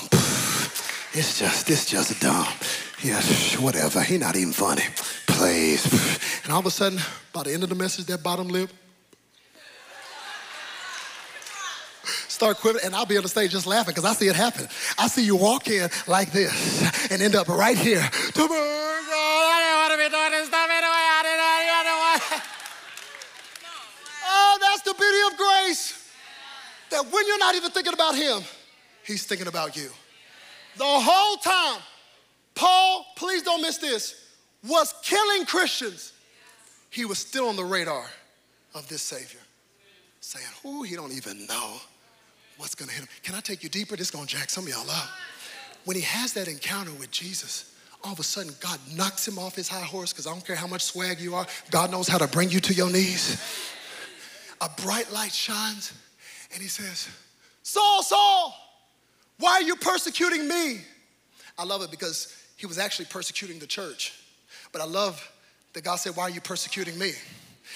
[1.15, 2.47] It's just, it's just dumb.
[3.03, 3.23] Yeah,
[3.61, 4.03] whatever.
[4.03, 4.85] He not even funny.
[5.27, 5.87] Please.
[6.45, 7.01] And all of a sudden,
[7.33, 8.71] by the end of the message, that bottom lip,
[12.43, 14.67] start quivering, and I'll be on the stage just laughing because I see it happen.
[14.99, 16.51] I see you walk in like this
[17.13, 18.03] and end up right here.
[24.35, 26.11] Oh, that's the beauty of grace.
[26.91, 28.43] That when you're not even thinking about him,
[29.07, 29.91] he's thinking about you.
[30.79, 31.81] The whole time,
[32.57, 34.17] Paul, please don't miss this,
[34.67, 36.13] was killing Christians.
[36.91, 38.07] He was still on the radar
[38.75, 39.39] of this Savior,
[40.21, 41.81] saying, Who he don't even know
[42.63, 43.09] what's gonna hit him.
[43.25, 43.97] Can I take you deeper?
[43.97, 45.09] This is gonna jack some of y'all up.
[45.85, 49.57] When he has that encounter with Jesus, all of a sudden God knocks him off
[49.57, 52.19] his high horse because I don't care how much swag you are, God knows how
[52.19, 53.43] to bring you to your knees.
[54.61, 55.93] A bright light shines
[56.53, 57.09] and he says,
[57.65, 58.55] Saul, Saul,
[59.39, 60.83] why are you persecuting me?
[61.59, 64.15] I love it because he was actually persecuting the church.
[64.71, 65.29] But I love
[65.73, 67.13] that God said, Why are you persecuting me?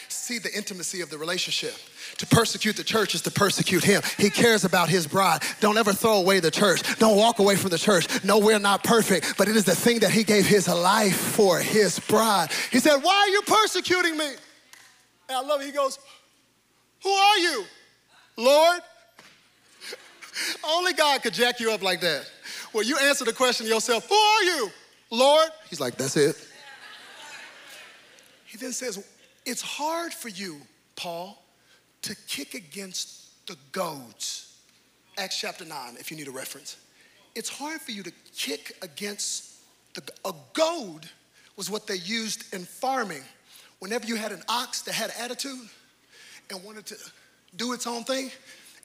[0.09, 1.75] See the intimacy of the relationship.
[2.19, 4.03] To persecute the church is to persecute him.
[4.17, 5.43] He cares about his bride.
[5.61, 6.99] Don't ever throw away the church.
[6.99, 8.25] Don't walk away from the church.
[8.25, 11.59] No, we're not perfect, but it is the thing that he gave his life for
[11.59, 12.51] his bride.
[12.71, 14.29] He said, Why are you persecuting me?
[15.29, 15.67] And I love it.
[15.67, 15.99] He goes,
[17.03, 17.65] Who are you?
[18.37, 18.81] Lord?
[20.65, 22.31] Only God could jack you up like that.
[22.73, 24.71] Well, you answer the question yourself, Who are you?
[25.11, 25.49] Lord?
[25.69, 26.37] He's like, That's it.
[28.45, 29.05] He then says,
[29.47, 30.61] It's hard for you,
[30.97, 31.41] Paul,
[32.03, 34.59] to kick against the goads.
[35.17, 36.77] Acts chapter 9, if you need a reference.
[37.37, 39.53] It's hard for you to kick against
[39.95, 41.09] the a goad
[41.57, 43.23] was what they used in farming.
[43.79, 45.69] Whenever you had an ox that had attitude
[46.51, 46.97] and wanted to
[47.57, 48.31] do its own thing,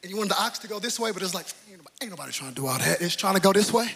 [0.03, 2.11] and you wanted the ox to go this way, but it's like, ain't nobody, ain't
[2.11, 3.01] nobody, trying to do all that.
[3.01, 3.87] It's trying to go this way,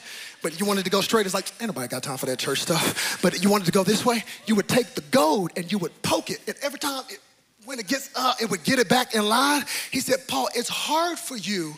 [0.41, 1.26] but you wanted to go straight.
[1.26, 3.20] It's like, ain't nobody got time for that church stuff.
[3.22, 6.00] But you wanted to go this way, you would take the goad and you would
[6.04, 6.39] poke it.
[6.48, 7.20] And every time it
[7.65, 9.63] when it gets up, uh, it would get it back in line.
[9.91, 11.74] He said, Paul, it's hard for you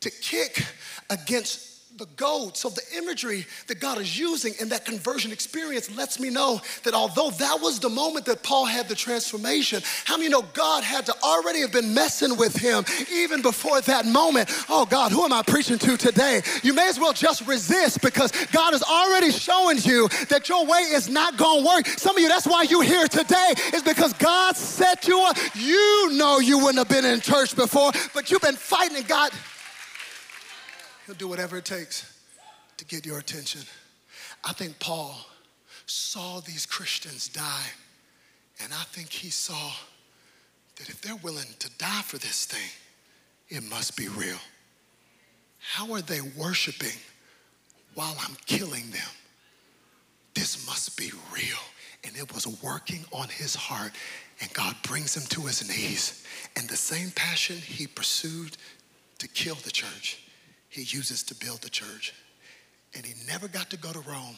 [0.00, 0.64] to kick
[1.10, 2.56] against the goad.
[2.56, 6.92] So the imagery that God is using in that conversion experience lets me know that
[6.92, 11.06] although that was the moment that Paul had the transformation, how many know God had
[11.06, 14.50] to already have been messing with him even before that moment?
[14.68, 16.42] Oh God, who am I preaching to today?
[16.62, 20.80] You may as well just resist because God is already showing you that your way
[20.80, 21.86] is not gonna work.
[21.86, 25.38] Some of you, that's why you're here today, is because God set you up.
[25.54, 29.30] You know you wouldn't have been in church before, but you've been fighting and God
[31.06, 32.20] He'll do whatever it takes
[32.76, 33.62] to get your attention.
[34.44, 35.16] I think Paul
[35.86, 37.66] saw these Christians die,
[38.62, 39.70] and I think he saw
[40.76, 42.70] that if they're willing to die for this thing,
[43.48, 44.38] it must be real.
[45.58, 46.98] How are they worshiping
[47.94, 49.08] while I'm killing them?
[50.34, 51.58] This must be real.
[52.04, 53.92] And it was working on his heart,
[54.40, 56.24] and God brings him to his knees.
[56.56, 58.56] And the same passion he pursued
[59.18, 60.22] to kill the church,
[60.76, 62.12] he uses to build the church.
[62.94, 64.36] And he never got to go to Rome,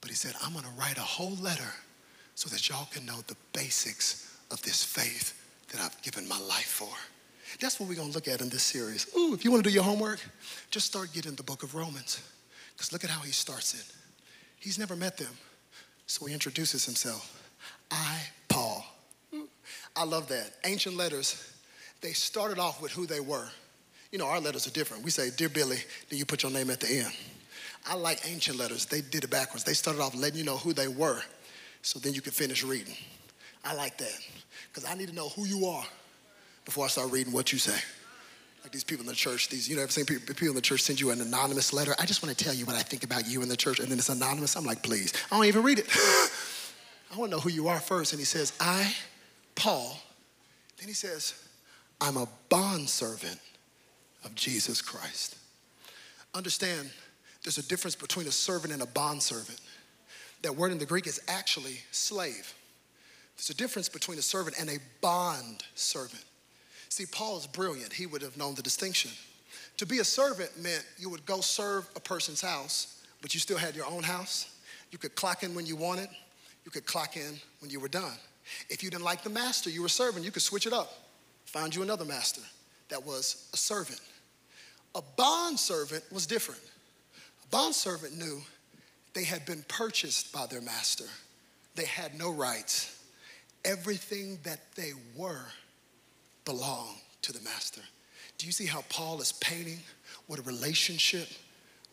[0.00, 1.72] but he said, I'm going to write a whole letter
[2.34, 5.40] so that y'all can know the basics of this faith
[5.72, 6.88] that I've given my life for.
[7.60, 9.06] That's what we're going to look at in this series.
[9.16, 10.20] Ooh, if you want to do your homework,
[10.70, 12.20] just start getting the book of Romans.
[12.72, 13.84] Because look at how he starts it.
[14.58, 15.32] He's never met them,
[16.06, 17.50] so he introduces himself.
[17.90, 18.84] I, Paul.
[19.96, 20.52] I love that.
[20.64, 21.52] Ancient letters,
[22.00, 23.48] they started off with who they were.
[24.14, 25.02] You know, our letters are different.
[25.02, 27.12] We say, Dear Billy, then you put your name at the end.
[27.84, 28.86] I like ancient letters.
[28.86, 29.64] They did it backwards.
[29.64, 31.20] They started off letting you know who they were
[31.82, 32.94] so then you can finish reading.
[33.64, 34.16] I like that
[34.72, 35.84] because I need to know who you are
[36.64, 37.76] before I start reading what you say.
[38.62, 40.60] Like these people in the church, these, you know, I've seen people, people in the
[40.60, 41.96] church send you an anonymous letter.
[41.98, 43.88] I just want to tell you what I think about you in the church, and
[43.88, 44.54] then it's anonymous.
[44.54, 45.88] I'm like, please, I don't even read it.
[47.12, 48.12] I want to know who you are first.
[48.12, 48.94] And he says, I,
[49.56, 49.98] Paul,
[50.78, 51.34] then he says,
[52.00, 53.40] I'm a bondservant
[54.24, 55.36] of Jesus Christ.
[56.34, 56.90] Understand,
[57.42, 59.60] there's a difference between a servant and a bondservant.
[60.42, 62.52] That word in the Greek is actually slave.
[63.36, 66.24] There's a difference between a servant and a bond servant.
[66.88, 67.92] See, Paul is brilliant.
[67.92, 69.10] He would have known the distinction.
[69.78, 73.58] To be a servant meant you would go serve a person's house, but you still
[73.58, 74.54] had your own house.
[74.90, 76.08] You could clock in when you wanted,
[76.64, 78.16] you could clock in when you were done.
[78.68, 80.92] If you didn't like the master you were serving, you could switch it up,
[81.46, 82.42] find you another master
[82.90, 84.00] that was a servant.
[84.94, 86.60] A bond servant was different.
[87.44, 88.40] A bond servant knew
[89.12, 91.04] they had been purchased by their master.
[91.74, 93.00] They had no rights.
[93.64, 95.46] Everything that they were
[96.44, 97.80] belonged to the master.
[98.38, 99.78] Do you see how Paul is painting
[100.26, 101.28] what a relationship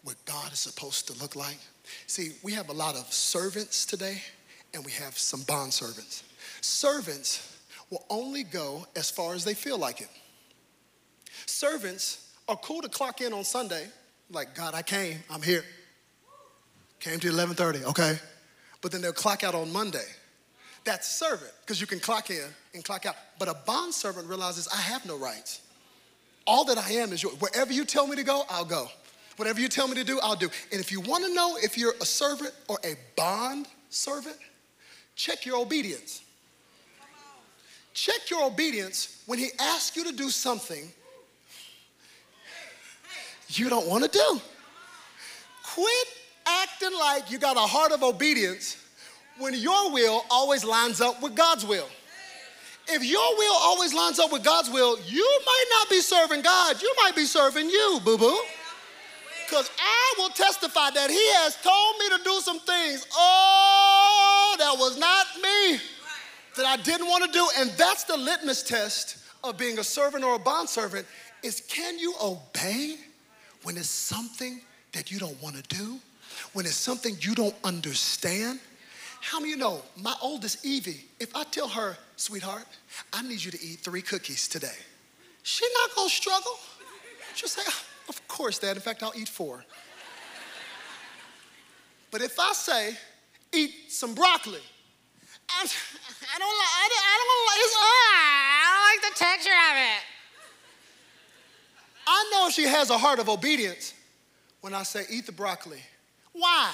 [0.03, 1.57] with God is supposed to look like?
[2.07, 4.21] See, we have a lot of servants today,
[4.73, 6.23] and we have some bond servants.
[6.61, 7.57] Servants
[7.89, 10.09] will only go as far as they feel like it.
[11.45, 13.87] Servants are cool to clock in on Sunday,
[14.29, 15.63] like, God, I came, I'm here.
[16.99, 18.19] Came to 11:30, okay.
[18.81, 20.05] But then they'll clock out on Monday.
[20.83, 23.15] That's servant, because you can clock in and clock out.
[23.39, 25.61] But a bond servant realizes I have no rights.
[26.45, 27.39] All that I am is yours.
[27.39, 28.89] Wherever you tell me to go, I'll go.
[29.37, 30.49] Whatever you tell me to do, I'll do.
[30.71, 34.37] And if you want to know if you're a servant or a bond servant,
[35.15, 36.21] check your obedience.
[37.93, 40.91] Check your obedience when he asks you to do something
[43.57, 44.41] you don't want to do.
[45.63, 46.07] Quit
[46.45, 48.77] acting like you got a heart of obedience
[49.37, 51.87] when your will always lines up with God's will.
[52.87, 56.81] If your will always lines up with God's will, you might not be serving God,
[56.81, 58.39] you might be serving you, boo boo.
[59.45, 63.05] Because I will testify that He has told me to do some things.
[63.13, 65.79] Oh, that was not me,
[66.57, 67.47] that I didn't want to do.
[67.57, 71.05] And that's the litmus test of being a servant or a bondservant
[71.43, 72.97] is can you obey
[73.63, 74.61] when it's something
[74.93, 75.99] that you don't want to do,
[76.53, 78.59] when it's something you don't understand.
[79.21, 82.65] How many you know my oldest Evie, if I tell her, sweetheart,
[83.13, 84.77] I need you to eat three cookies today,
[85.43, 86.57] she's not gonna struggle.
[87.35, 87.61] She'll say,
[88.09, 88.75] Of course, Dad.
[88.75, 89.63] In fact, I'll eat four.
[92.09, 92.97] But if I say,
[93.53, 94.59] eat some broccoli,
[95.49, 97.31] I, I don't like, I don't, I don't
[97.63, 100.20] it's, ah, I don't like the texture of it.
[102.13, 103.93] I know she has a heart of obedience
[104.59, 105.79] when I say, eat the broccoli.
[106.33, 106.71] Why?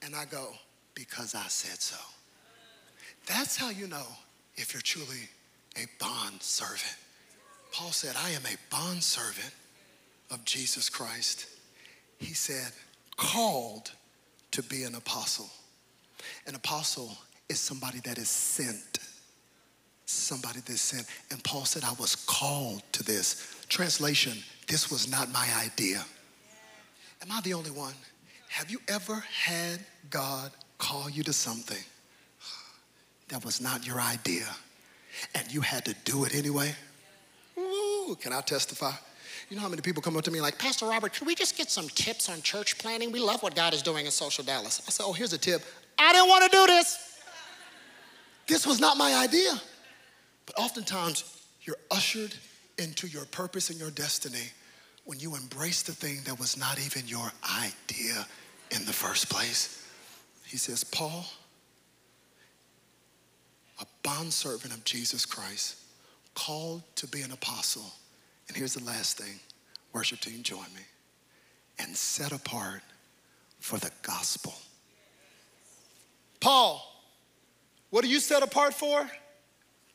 [0.00, 0.52] And I go,
[0.94, 1.96] because I said so.
[3.26, 4.06] That's how you know
[4.54, 5.28] if you're truly
[5.76, 6.96] a bond servant.
[7.72, 9.52] Paul said, I am a bond servant
[10.30, 11.46] of Jesus Christ.
[12.18, 12.70] He said,
[13.16, 13.90] called
[14.52, 15.50] to be an apostle.
[16.46, 17.10] An apostle
[17.48, 19.00] is somebody that is sent
[20.06, 21.06] somebody this sent.
[21.30, 23.56] And Paul said, I was called to this.
[23.68, 26.04] Translation, this was not my idea.
[27.22, 27.94] Am I the only one?
[28.48, 31.82] Have you ever had God call you to something
[33.28, 34.46] that was not your idea
[35.34, 36.74] and you had to do it anyway?
[38.20, 38.92] Can I testify?
[39.48, 41.56] You know how many people come up to me like, Pastor Robert, could we just
[41.56, 43.12] get some tips on church planning?
[43.12, 44.82] We love what God is doing in Social Dallas.
[44.86, 45.62] I said, Oh, here's a tip.
[45.98, 47.20] I didn't want to do this.
[48.46, 49.60] This was not my idea.
[50.46, 51.24] But oftentimes,
[51.62, 52.34] you're ushered
[52.78, 54.50] into your purpose and your destiny
[55.04, 57.30] when you embrace the thing that was not even your
[57.64, 58.26] idea
[58.70, 59.86] in the first place.
[60.44, 61.24] He says, Paul,
[63.80, 65.76] a bondservant of Jesus Christ,
[66.34, 67.90] called to be an apostle.
[68.48, 69.38] And here's the last thing
[69.92, 70.82] worship team, join me.
[71.78, 72.82] And set apart
[73.60, 74.54] for the gospel.
[76.40, 76.82] Paul,
[77.90, 79.08] what are you set apart for?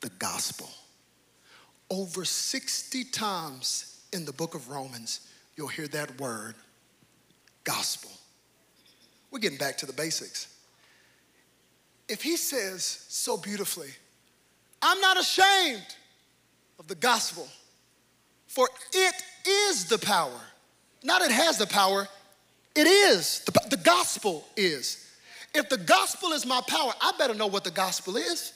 [0.01, 0.69] The gospel.
[1.91, 5.27] Over 60 times in the book of Romans,
[5.57, 6.55] you'll hear that word,
[7.65, 8.09] gospel.
[9.29, 10.47] We're getting back to the basics.
[12.07, 13.89] If he says so beautifully,
[14.81, 15.85] I'm not ashamed
[16.79, 17.45] of the gospel,
[18.47, 19.15] for it
[19.45, 20.39] is the power.
[21.03, 22.07] Not it has the power,
[22.73, 23.41] it is.
[23.41, 25.09] The, the gospel is.
[25.53, 28.53] If the gospel is my power, I better know what the gospel is.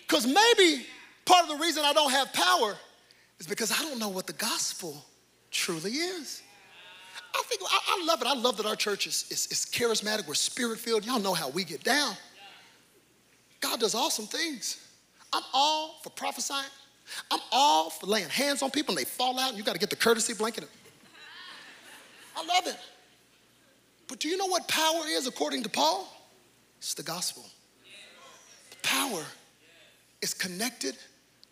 [0.00, 0.84] Because maybe
[1.24, 2.76] part of the reason I don't have power
[3.38, 5.04] is because I don't know what the gospel
[5.50, 6.42] truly is.
[7.34, 8.26] I think I, I love it.
[8.26, 10.26] I love that our church is, is, is charismatic.
[10.26, 11.04] We're spirit filled.
[11.04, 12.14] Y'all know how we get down.
[13.60, 14.86] God does awesome things.
[15.32, 16.68] I'm all for prophesying.
[17.30, 19.78] I'm all for laying hands on people and they fall out and you got to
[19.78, 20.68] get the courtesy blanket.
[22.36, 22.76] I love it.
[24.08, 26.08] But do you know what power is according to Paul?
[26.78, 27.44] It's the gospel.
[28.70, 29.24] The power
[30.20, 30.96] is connected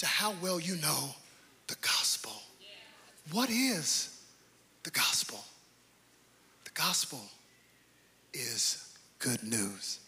[0.00, 1.10] to how well you know
[1.66, 2.32] the gospel.
[3.32, 4.18] What is
[4.82, 5.38] the gospel?
[6.64, 7.20] The gospel
[8.32, 10.00] is good news.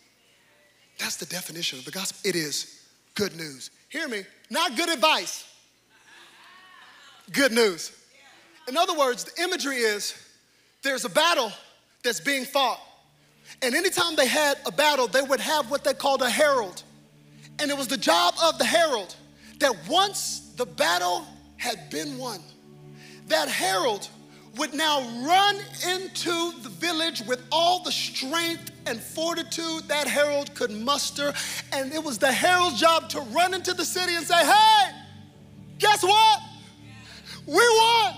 [0.98, 2.18] That's the definition of the gospel.
[2.24, 2.80] It is
[3.14, 3.70] good news.
[3.90, 5.44] Hear me, not good advice.
[7.30, 7.92] Good news.
[8.68, 10.14] In other words, the imagery is
[10.82, 11.52] there's a battle
[12.02, 12.80] that's being fought.
[13.60, 16.82] And anytime they had a battle, they would have what they called a herald.
[17.58, 19.14] And it was the job of the herald
[19.62, 21.24] that once the battle
[21.56, 22.40] had been won,
[23.28, 24.08] that herald
[24.56, 25.56] would now run
[25.88, 31.32] into the village with all the strength and fortitude that herald could muster.
[31.72, 34.90] And it was the herald's job to run into the city and say, Hey,
[35.78, 36.40] guess what?
[37.46, 38.14] We won.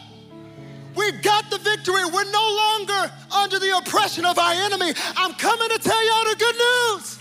[0.96, 2.04] We got the victory.
[2.04, 4.92] We're no longer under the oppression of our enemy.
[5.16, 7.18] I'm coming to tell y'all the good news.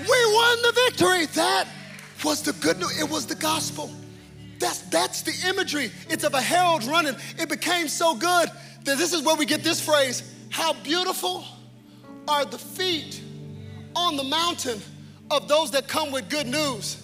[0.00, 1.26] We won the victory.
[1.26, 1.68] That
[2.24, 2.98] was the good news.
[2.98, 3.90] It was the gospel.
[4.58, 5.90] That's, that's the imagery.
[6.08, 7.16] It's of a herald running.
[7.38, 8.48] It became so good
[8.84, 11.44] that this is where we get this phrase How beautiful
[12.28, 13.20] are the feet
[13.96, 14.80] on the mountain
[15.30, 16.98] of those that come with good news.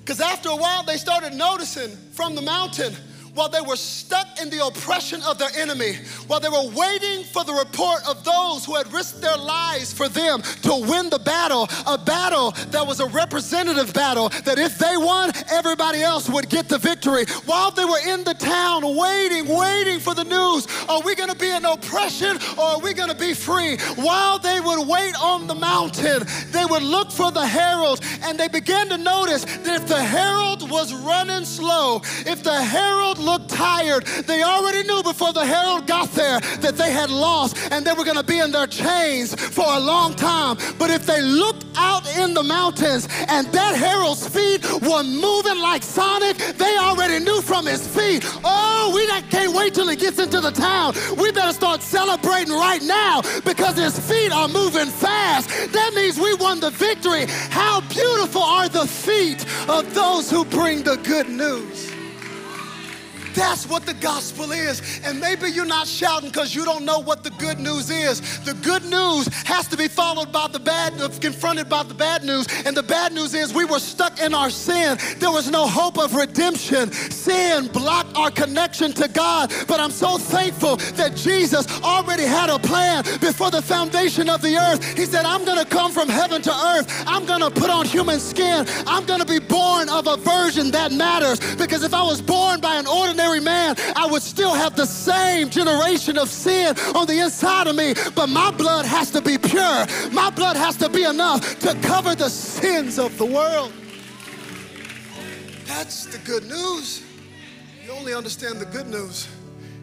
[0.00, 2.94] Because after a while, they started noticing from the mountain
[3.34, 5.94] while they were stuck in the oppression of their enemy,
[6.26, 10.08] while they were waiting for the report of those who had risked their lives for
[10.08, 14.96] them to win the battle, a battle that was a representative battle, that if they
[14.96, 17.24] won, everybody else would get the victory.
[17.44, 21.50] While they were in the town waiting, waiting for the news, are we gonna be
[21.50, 23.76] in oppression or are we gonna be free?
[23.96, 28.48] While they would wait on the mountain, they would look for the herald and they
[28.48, 34.04] began to notice that if the herald was running slow, if the herald looked tired.
[34.26, 38.04] They already knew before the herald got there that they had lost and they were
[38.04, 40.56] going to be in their chains for a long time.
[40.78, 45.82] But if they looked out in the mountains and that herald's feet were moving like
[45.82, 50.40] Sonic, they already knew from his feet, oh, we can't wait till he gets into
[50.40, 50.94] the town.
[51.16, 55.48] We better start celebrating right now because his feet are moving fast.
[55.72, 57.26] That means we won the victory.
[57.50, 61.93] How beautiful are the feet of those who bring the good news.
[63.34, 65.00] That's what the gospel is.
[65.04, 68.20] And maybe you're not shouting because you don't know what the good news is.
[68.44, 72.24] The good news has to be followed by the bad, uh, confronted by the bad
[72.24, 72.46] news.
[72.64, 74.98] And the bad news is we were stuck in our sin.
[75.18, 76.92] There was no hope of redemption.
[76.92, 79.52] Sin blocked our connection to God.
[79.66, 84.56] But I'm so thankful that Jesus already had a plan before the foundation of the
[84.56, 84.96] earth.
[84.96, 87.04] He said, I'm going to come from heaven to earth.
[87.06, 88.66] I'm going to put on human skin.
[88.86, 91.40] I'm going to be born of a virgin that matters.
[91.56, 94.86] Because if I was born by an ordinary ordinary man, I would still have the
[94.86, 97.94] same generation of sin on the inside of me.
[98.14, 99.86] But my blood has to be pure.
[100.12, 103.72] My blood has to be enough to cover the sins of the world.
[105.66, 107.02] That's the good news.
[107.84, 109.28] You only understand the good news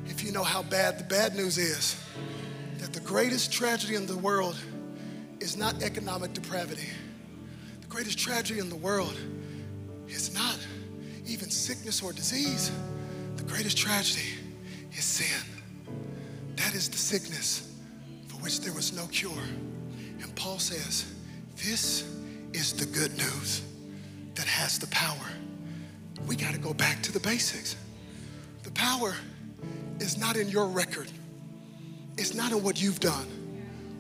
[0.08, 1.98] if you know how bad the bad news is.
[2.78, 4.58] That the greatest tragedy in the world
[5.39, 6.89] is not economic depravity.
[7.82, 9.18] The greatest tragedy in the world
[10.08, 10.58] is not
[11.26, 12.72] even sickness or disease.
[13.42, 14.30] The greatest tragedy
[14.94, 15.26] is sin.
[16.58, 17.74] That is the sickness
[18.28, 19.32] for which there was no cure.
[20.22, 21.12] And Paul says,
[21.56, 22.08] This
[22.54, 23.64] is the good news
[24.36, 25.28] that has the power.
[26.28, 27.76] We got to go back to the basics.
[28.62, 29.16] The power
[30.00, 31.10] is not in your record,
[32.20, 33.26] it's not in what you've done.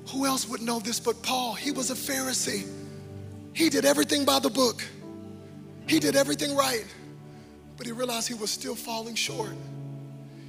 [0.09, 1.55] Who else would know this but Paul?
[1.55, 2.67] He was a Pharisee.
[3.53, 4.83] He did everything by the book,
[5.87, 6.85] he did everything right,
[7.81, 9.55] but he realized he was still falling short.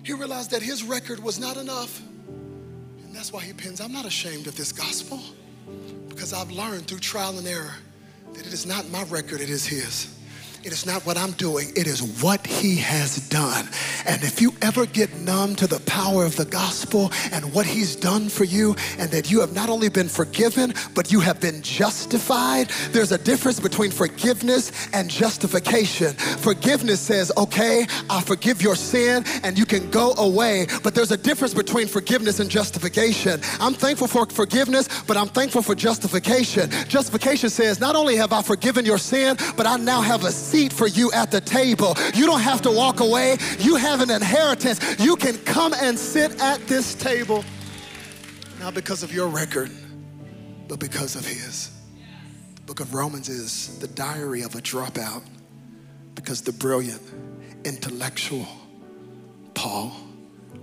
[0.02, 2.02] He realized that his record was not enough.
[2.28, 5.18] And that's why he pens, I'm not ashamed of this gospel
[6.10, 7.72] because I've learned through trial and error
[8.34, 10.14] that it is not my record, it is his.
[10.64, 13.68] It is not what I'm doing, it is what He has done.
[14.06, 17.96] And if you ever get numb to the power of the gospel and what He's
[17.96, 21.62] done for you, and that you have not only been forgiven, but you have been
[21.62, 26.12] justified, there's a difference between forgiveness and justification.
[26.14, 30.68] Forgiveness says, okay, I forgive your sin and you can go away.
[30.84, 33.40] But there's a difference between forgiveness and justification.
[33.58, 36.70] I'm thankful for forgiveness, but I'm thankful for justification.
[36.88, 40.70] Justification says, not only have I forgiven your sin, but I now have a seat
[40.70, 41.96] for you at the table.
[42.12, 43.38] You don't have to walk away.
[43.58, 44.78] You have an inheritance.
[45.00, 47.42] You can come and sit at this table,
[48.60, 49.70] not because of your record,
[50.68, 51.70] but because of His.
[52.56, 55.22] The book of Romans is the diary of a dropout
[56.14, 57.00] because the brilliant,
[57.64, 58.46] intellectual
[59.54, 59.96] Paul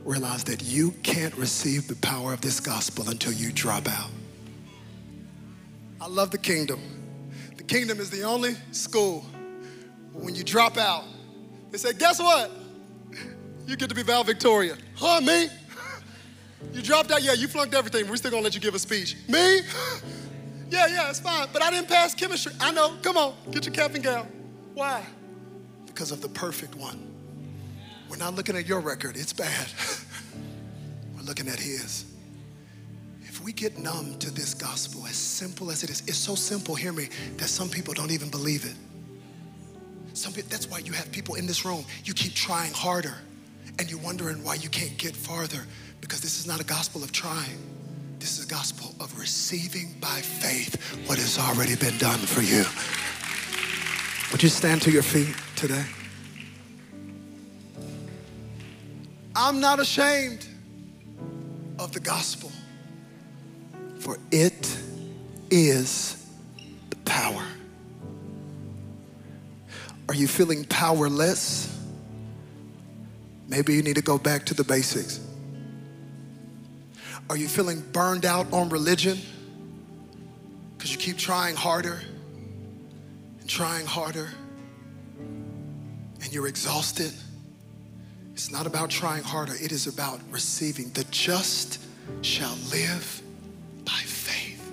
[0.05, 4.11] realized that you can't receive the power of this gospel until you drop out.
[5.99, 6.79] I love the kingdom.
[7.57, 9.25] The kingdom is the only school
[10.13, 11.03] when you drop out,
[11.71, 12.51] they say, guess what?
[13.67, 14.77] You get to be valedictorian.
[14.95, 15.47] Huh, me?
[16.73, 17.21] You dropped out?
[17.21, 18.09] Yeah, you flunked everything.
[18.09, 19.15] We're still gonna let you give a speech.
[19.27, 19.61] Me?
[20.69, 21.47] Yeah, yeah, it's fine.
[21.51, 22.51] But I didn't pass chemistry.
[22.59, 22.95] I know.
[23.01, 24.27] Come on, get your cap and gown.
[24.73, 25.03] Why?
[25.85, 27.09] Because of the perfect one.
[28.09, 29.67] We're not looking at your record, it's bad.
[31.15, 32.05] We're looking at his.
[33.21, 36.75] If we get numb to this gospel, as simple as it is, it's so simple,
[36.75, 38.73] hear me, that some people don't even believe it.
[40.19, 41.85] Some people, that's why you have people in this room.
[42.03, 43.15] You keep trying harder
[43.79, 45.65] and you're wondering why you can't get farther
[46.01, 47.57] because this is not a gospel of trying.
[48.19, 50.75] This is a gospel of receiving by faith
[51.07, 52.65] what has already been done for you.
[54.33, 55.85] Would you stand to your feet today?
[59.37, 60.45] I'm not ashamed
[61.79, 62.51] of the gospel,
[63.99, 64.77] for it
[65.49, 66.27] is
[66.89, 67.45] the power.
[70.09, 71.71] Are you feeling powerless?
[73.47, 75.19] Maybe you need to go back to the basics.
[77.29, 79.19] Are you feeling burned out on religion?
[80.75, 82.01] Because you keep trying harder
[83.39, 84.29] and trying harder
[85.19, 87.13] and you're exhausted.
[88.33, 90.89] It's not about trying harder, it is about receiving.
[90.89, 91.85] The just
[92.23, 93.21] shall live
[93.85, 94.71] by faith.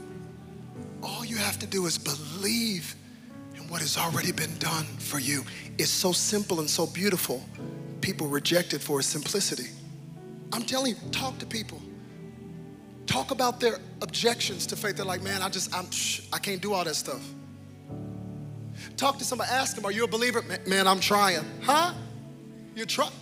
[1.03, 2.97] All you have to do is believe
[3.69, 5.45] what has already been done for you
[5.79, 7.45] is so simple and so beautiful.
[8.01, 9.71] People reject it for its simplicity.
[10.53, 11.81] I'm telling you, talk to people.
[13.07, 14.97] Talk about their objections to faith.
[14.97, 15.87] They're like, man, I just, I'm,
[16.33, 17.23] I can't do all that stuff.
[18.97, 20.43] Talk to somebody, ask them, are you a believer?
[20.67, 21.45] Man, I'm trying.
[21.62, 21.95] Huh?
[22.75, 23.12] You're trying?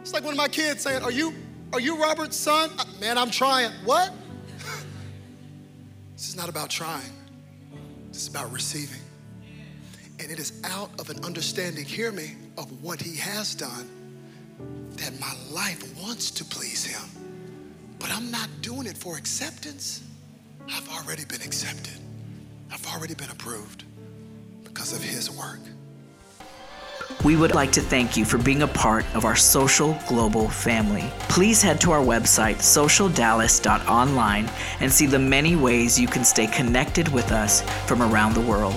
[0.00, 1.34] It's like one of my kids saying, are you,
[1.72, 2.70] are you Robert's son?
[2.78, 3.70] Uh, man, I'm trying.
[3.84, 4.12] What?
[6.14, 7.12] this is not about trying.
[8.08, 9.00] This is about receiving.
[10.20, 13.88] And it is out of an understanding, hear me, of what he has done
[14.96, 17.08] that my life wants to please him.
[17.98, 20.02] But I'm not doing it for acceptance.
[20.68, 21.98] I've already been accepted,
[22.70, 23.84] I've already been approved
[24.64, 25.60] because of his work.
[27.24, 31.10] We would like to thank you for being a part of our social global family.
[31.28, 34.50] Please head to our website, socialdallas.online,
[34.80, 38.76] and see the many ways you can stay connected with us from around the world.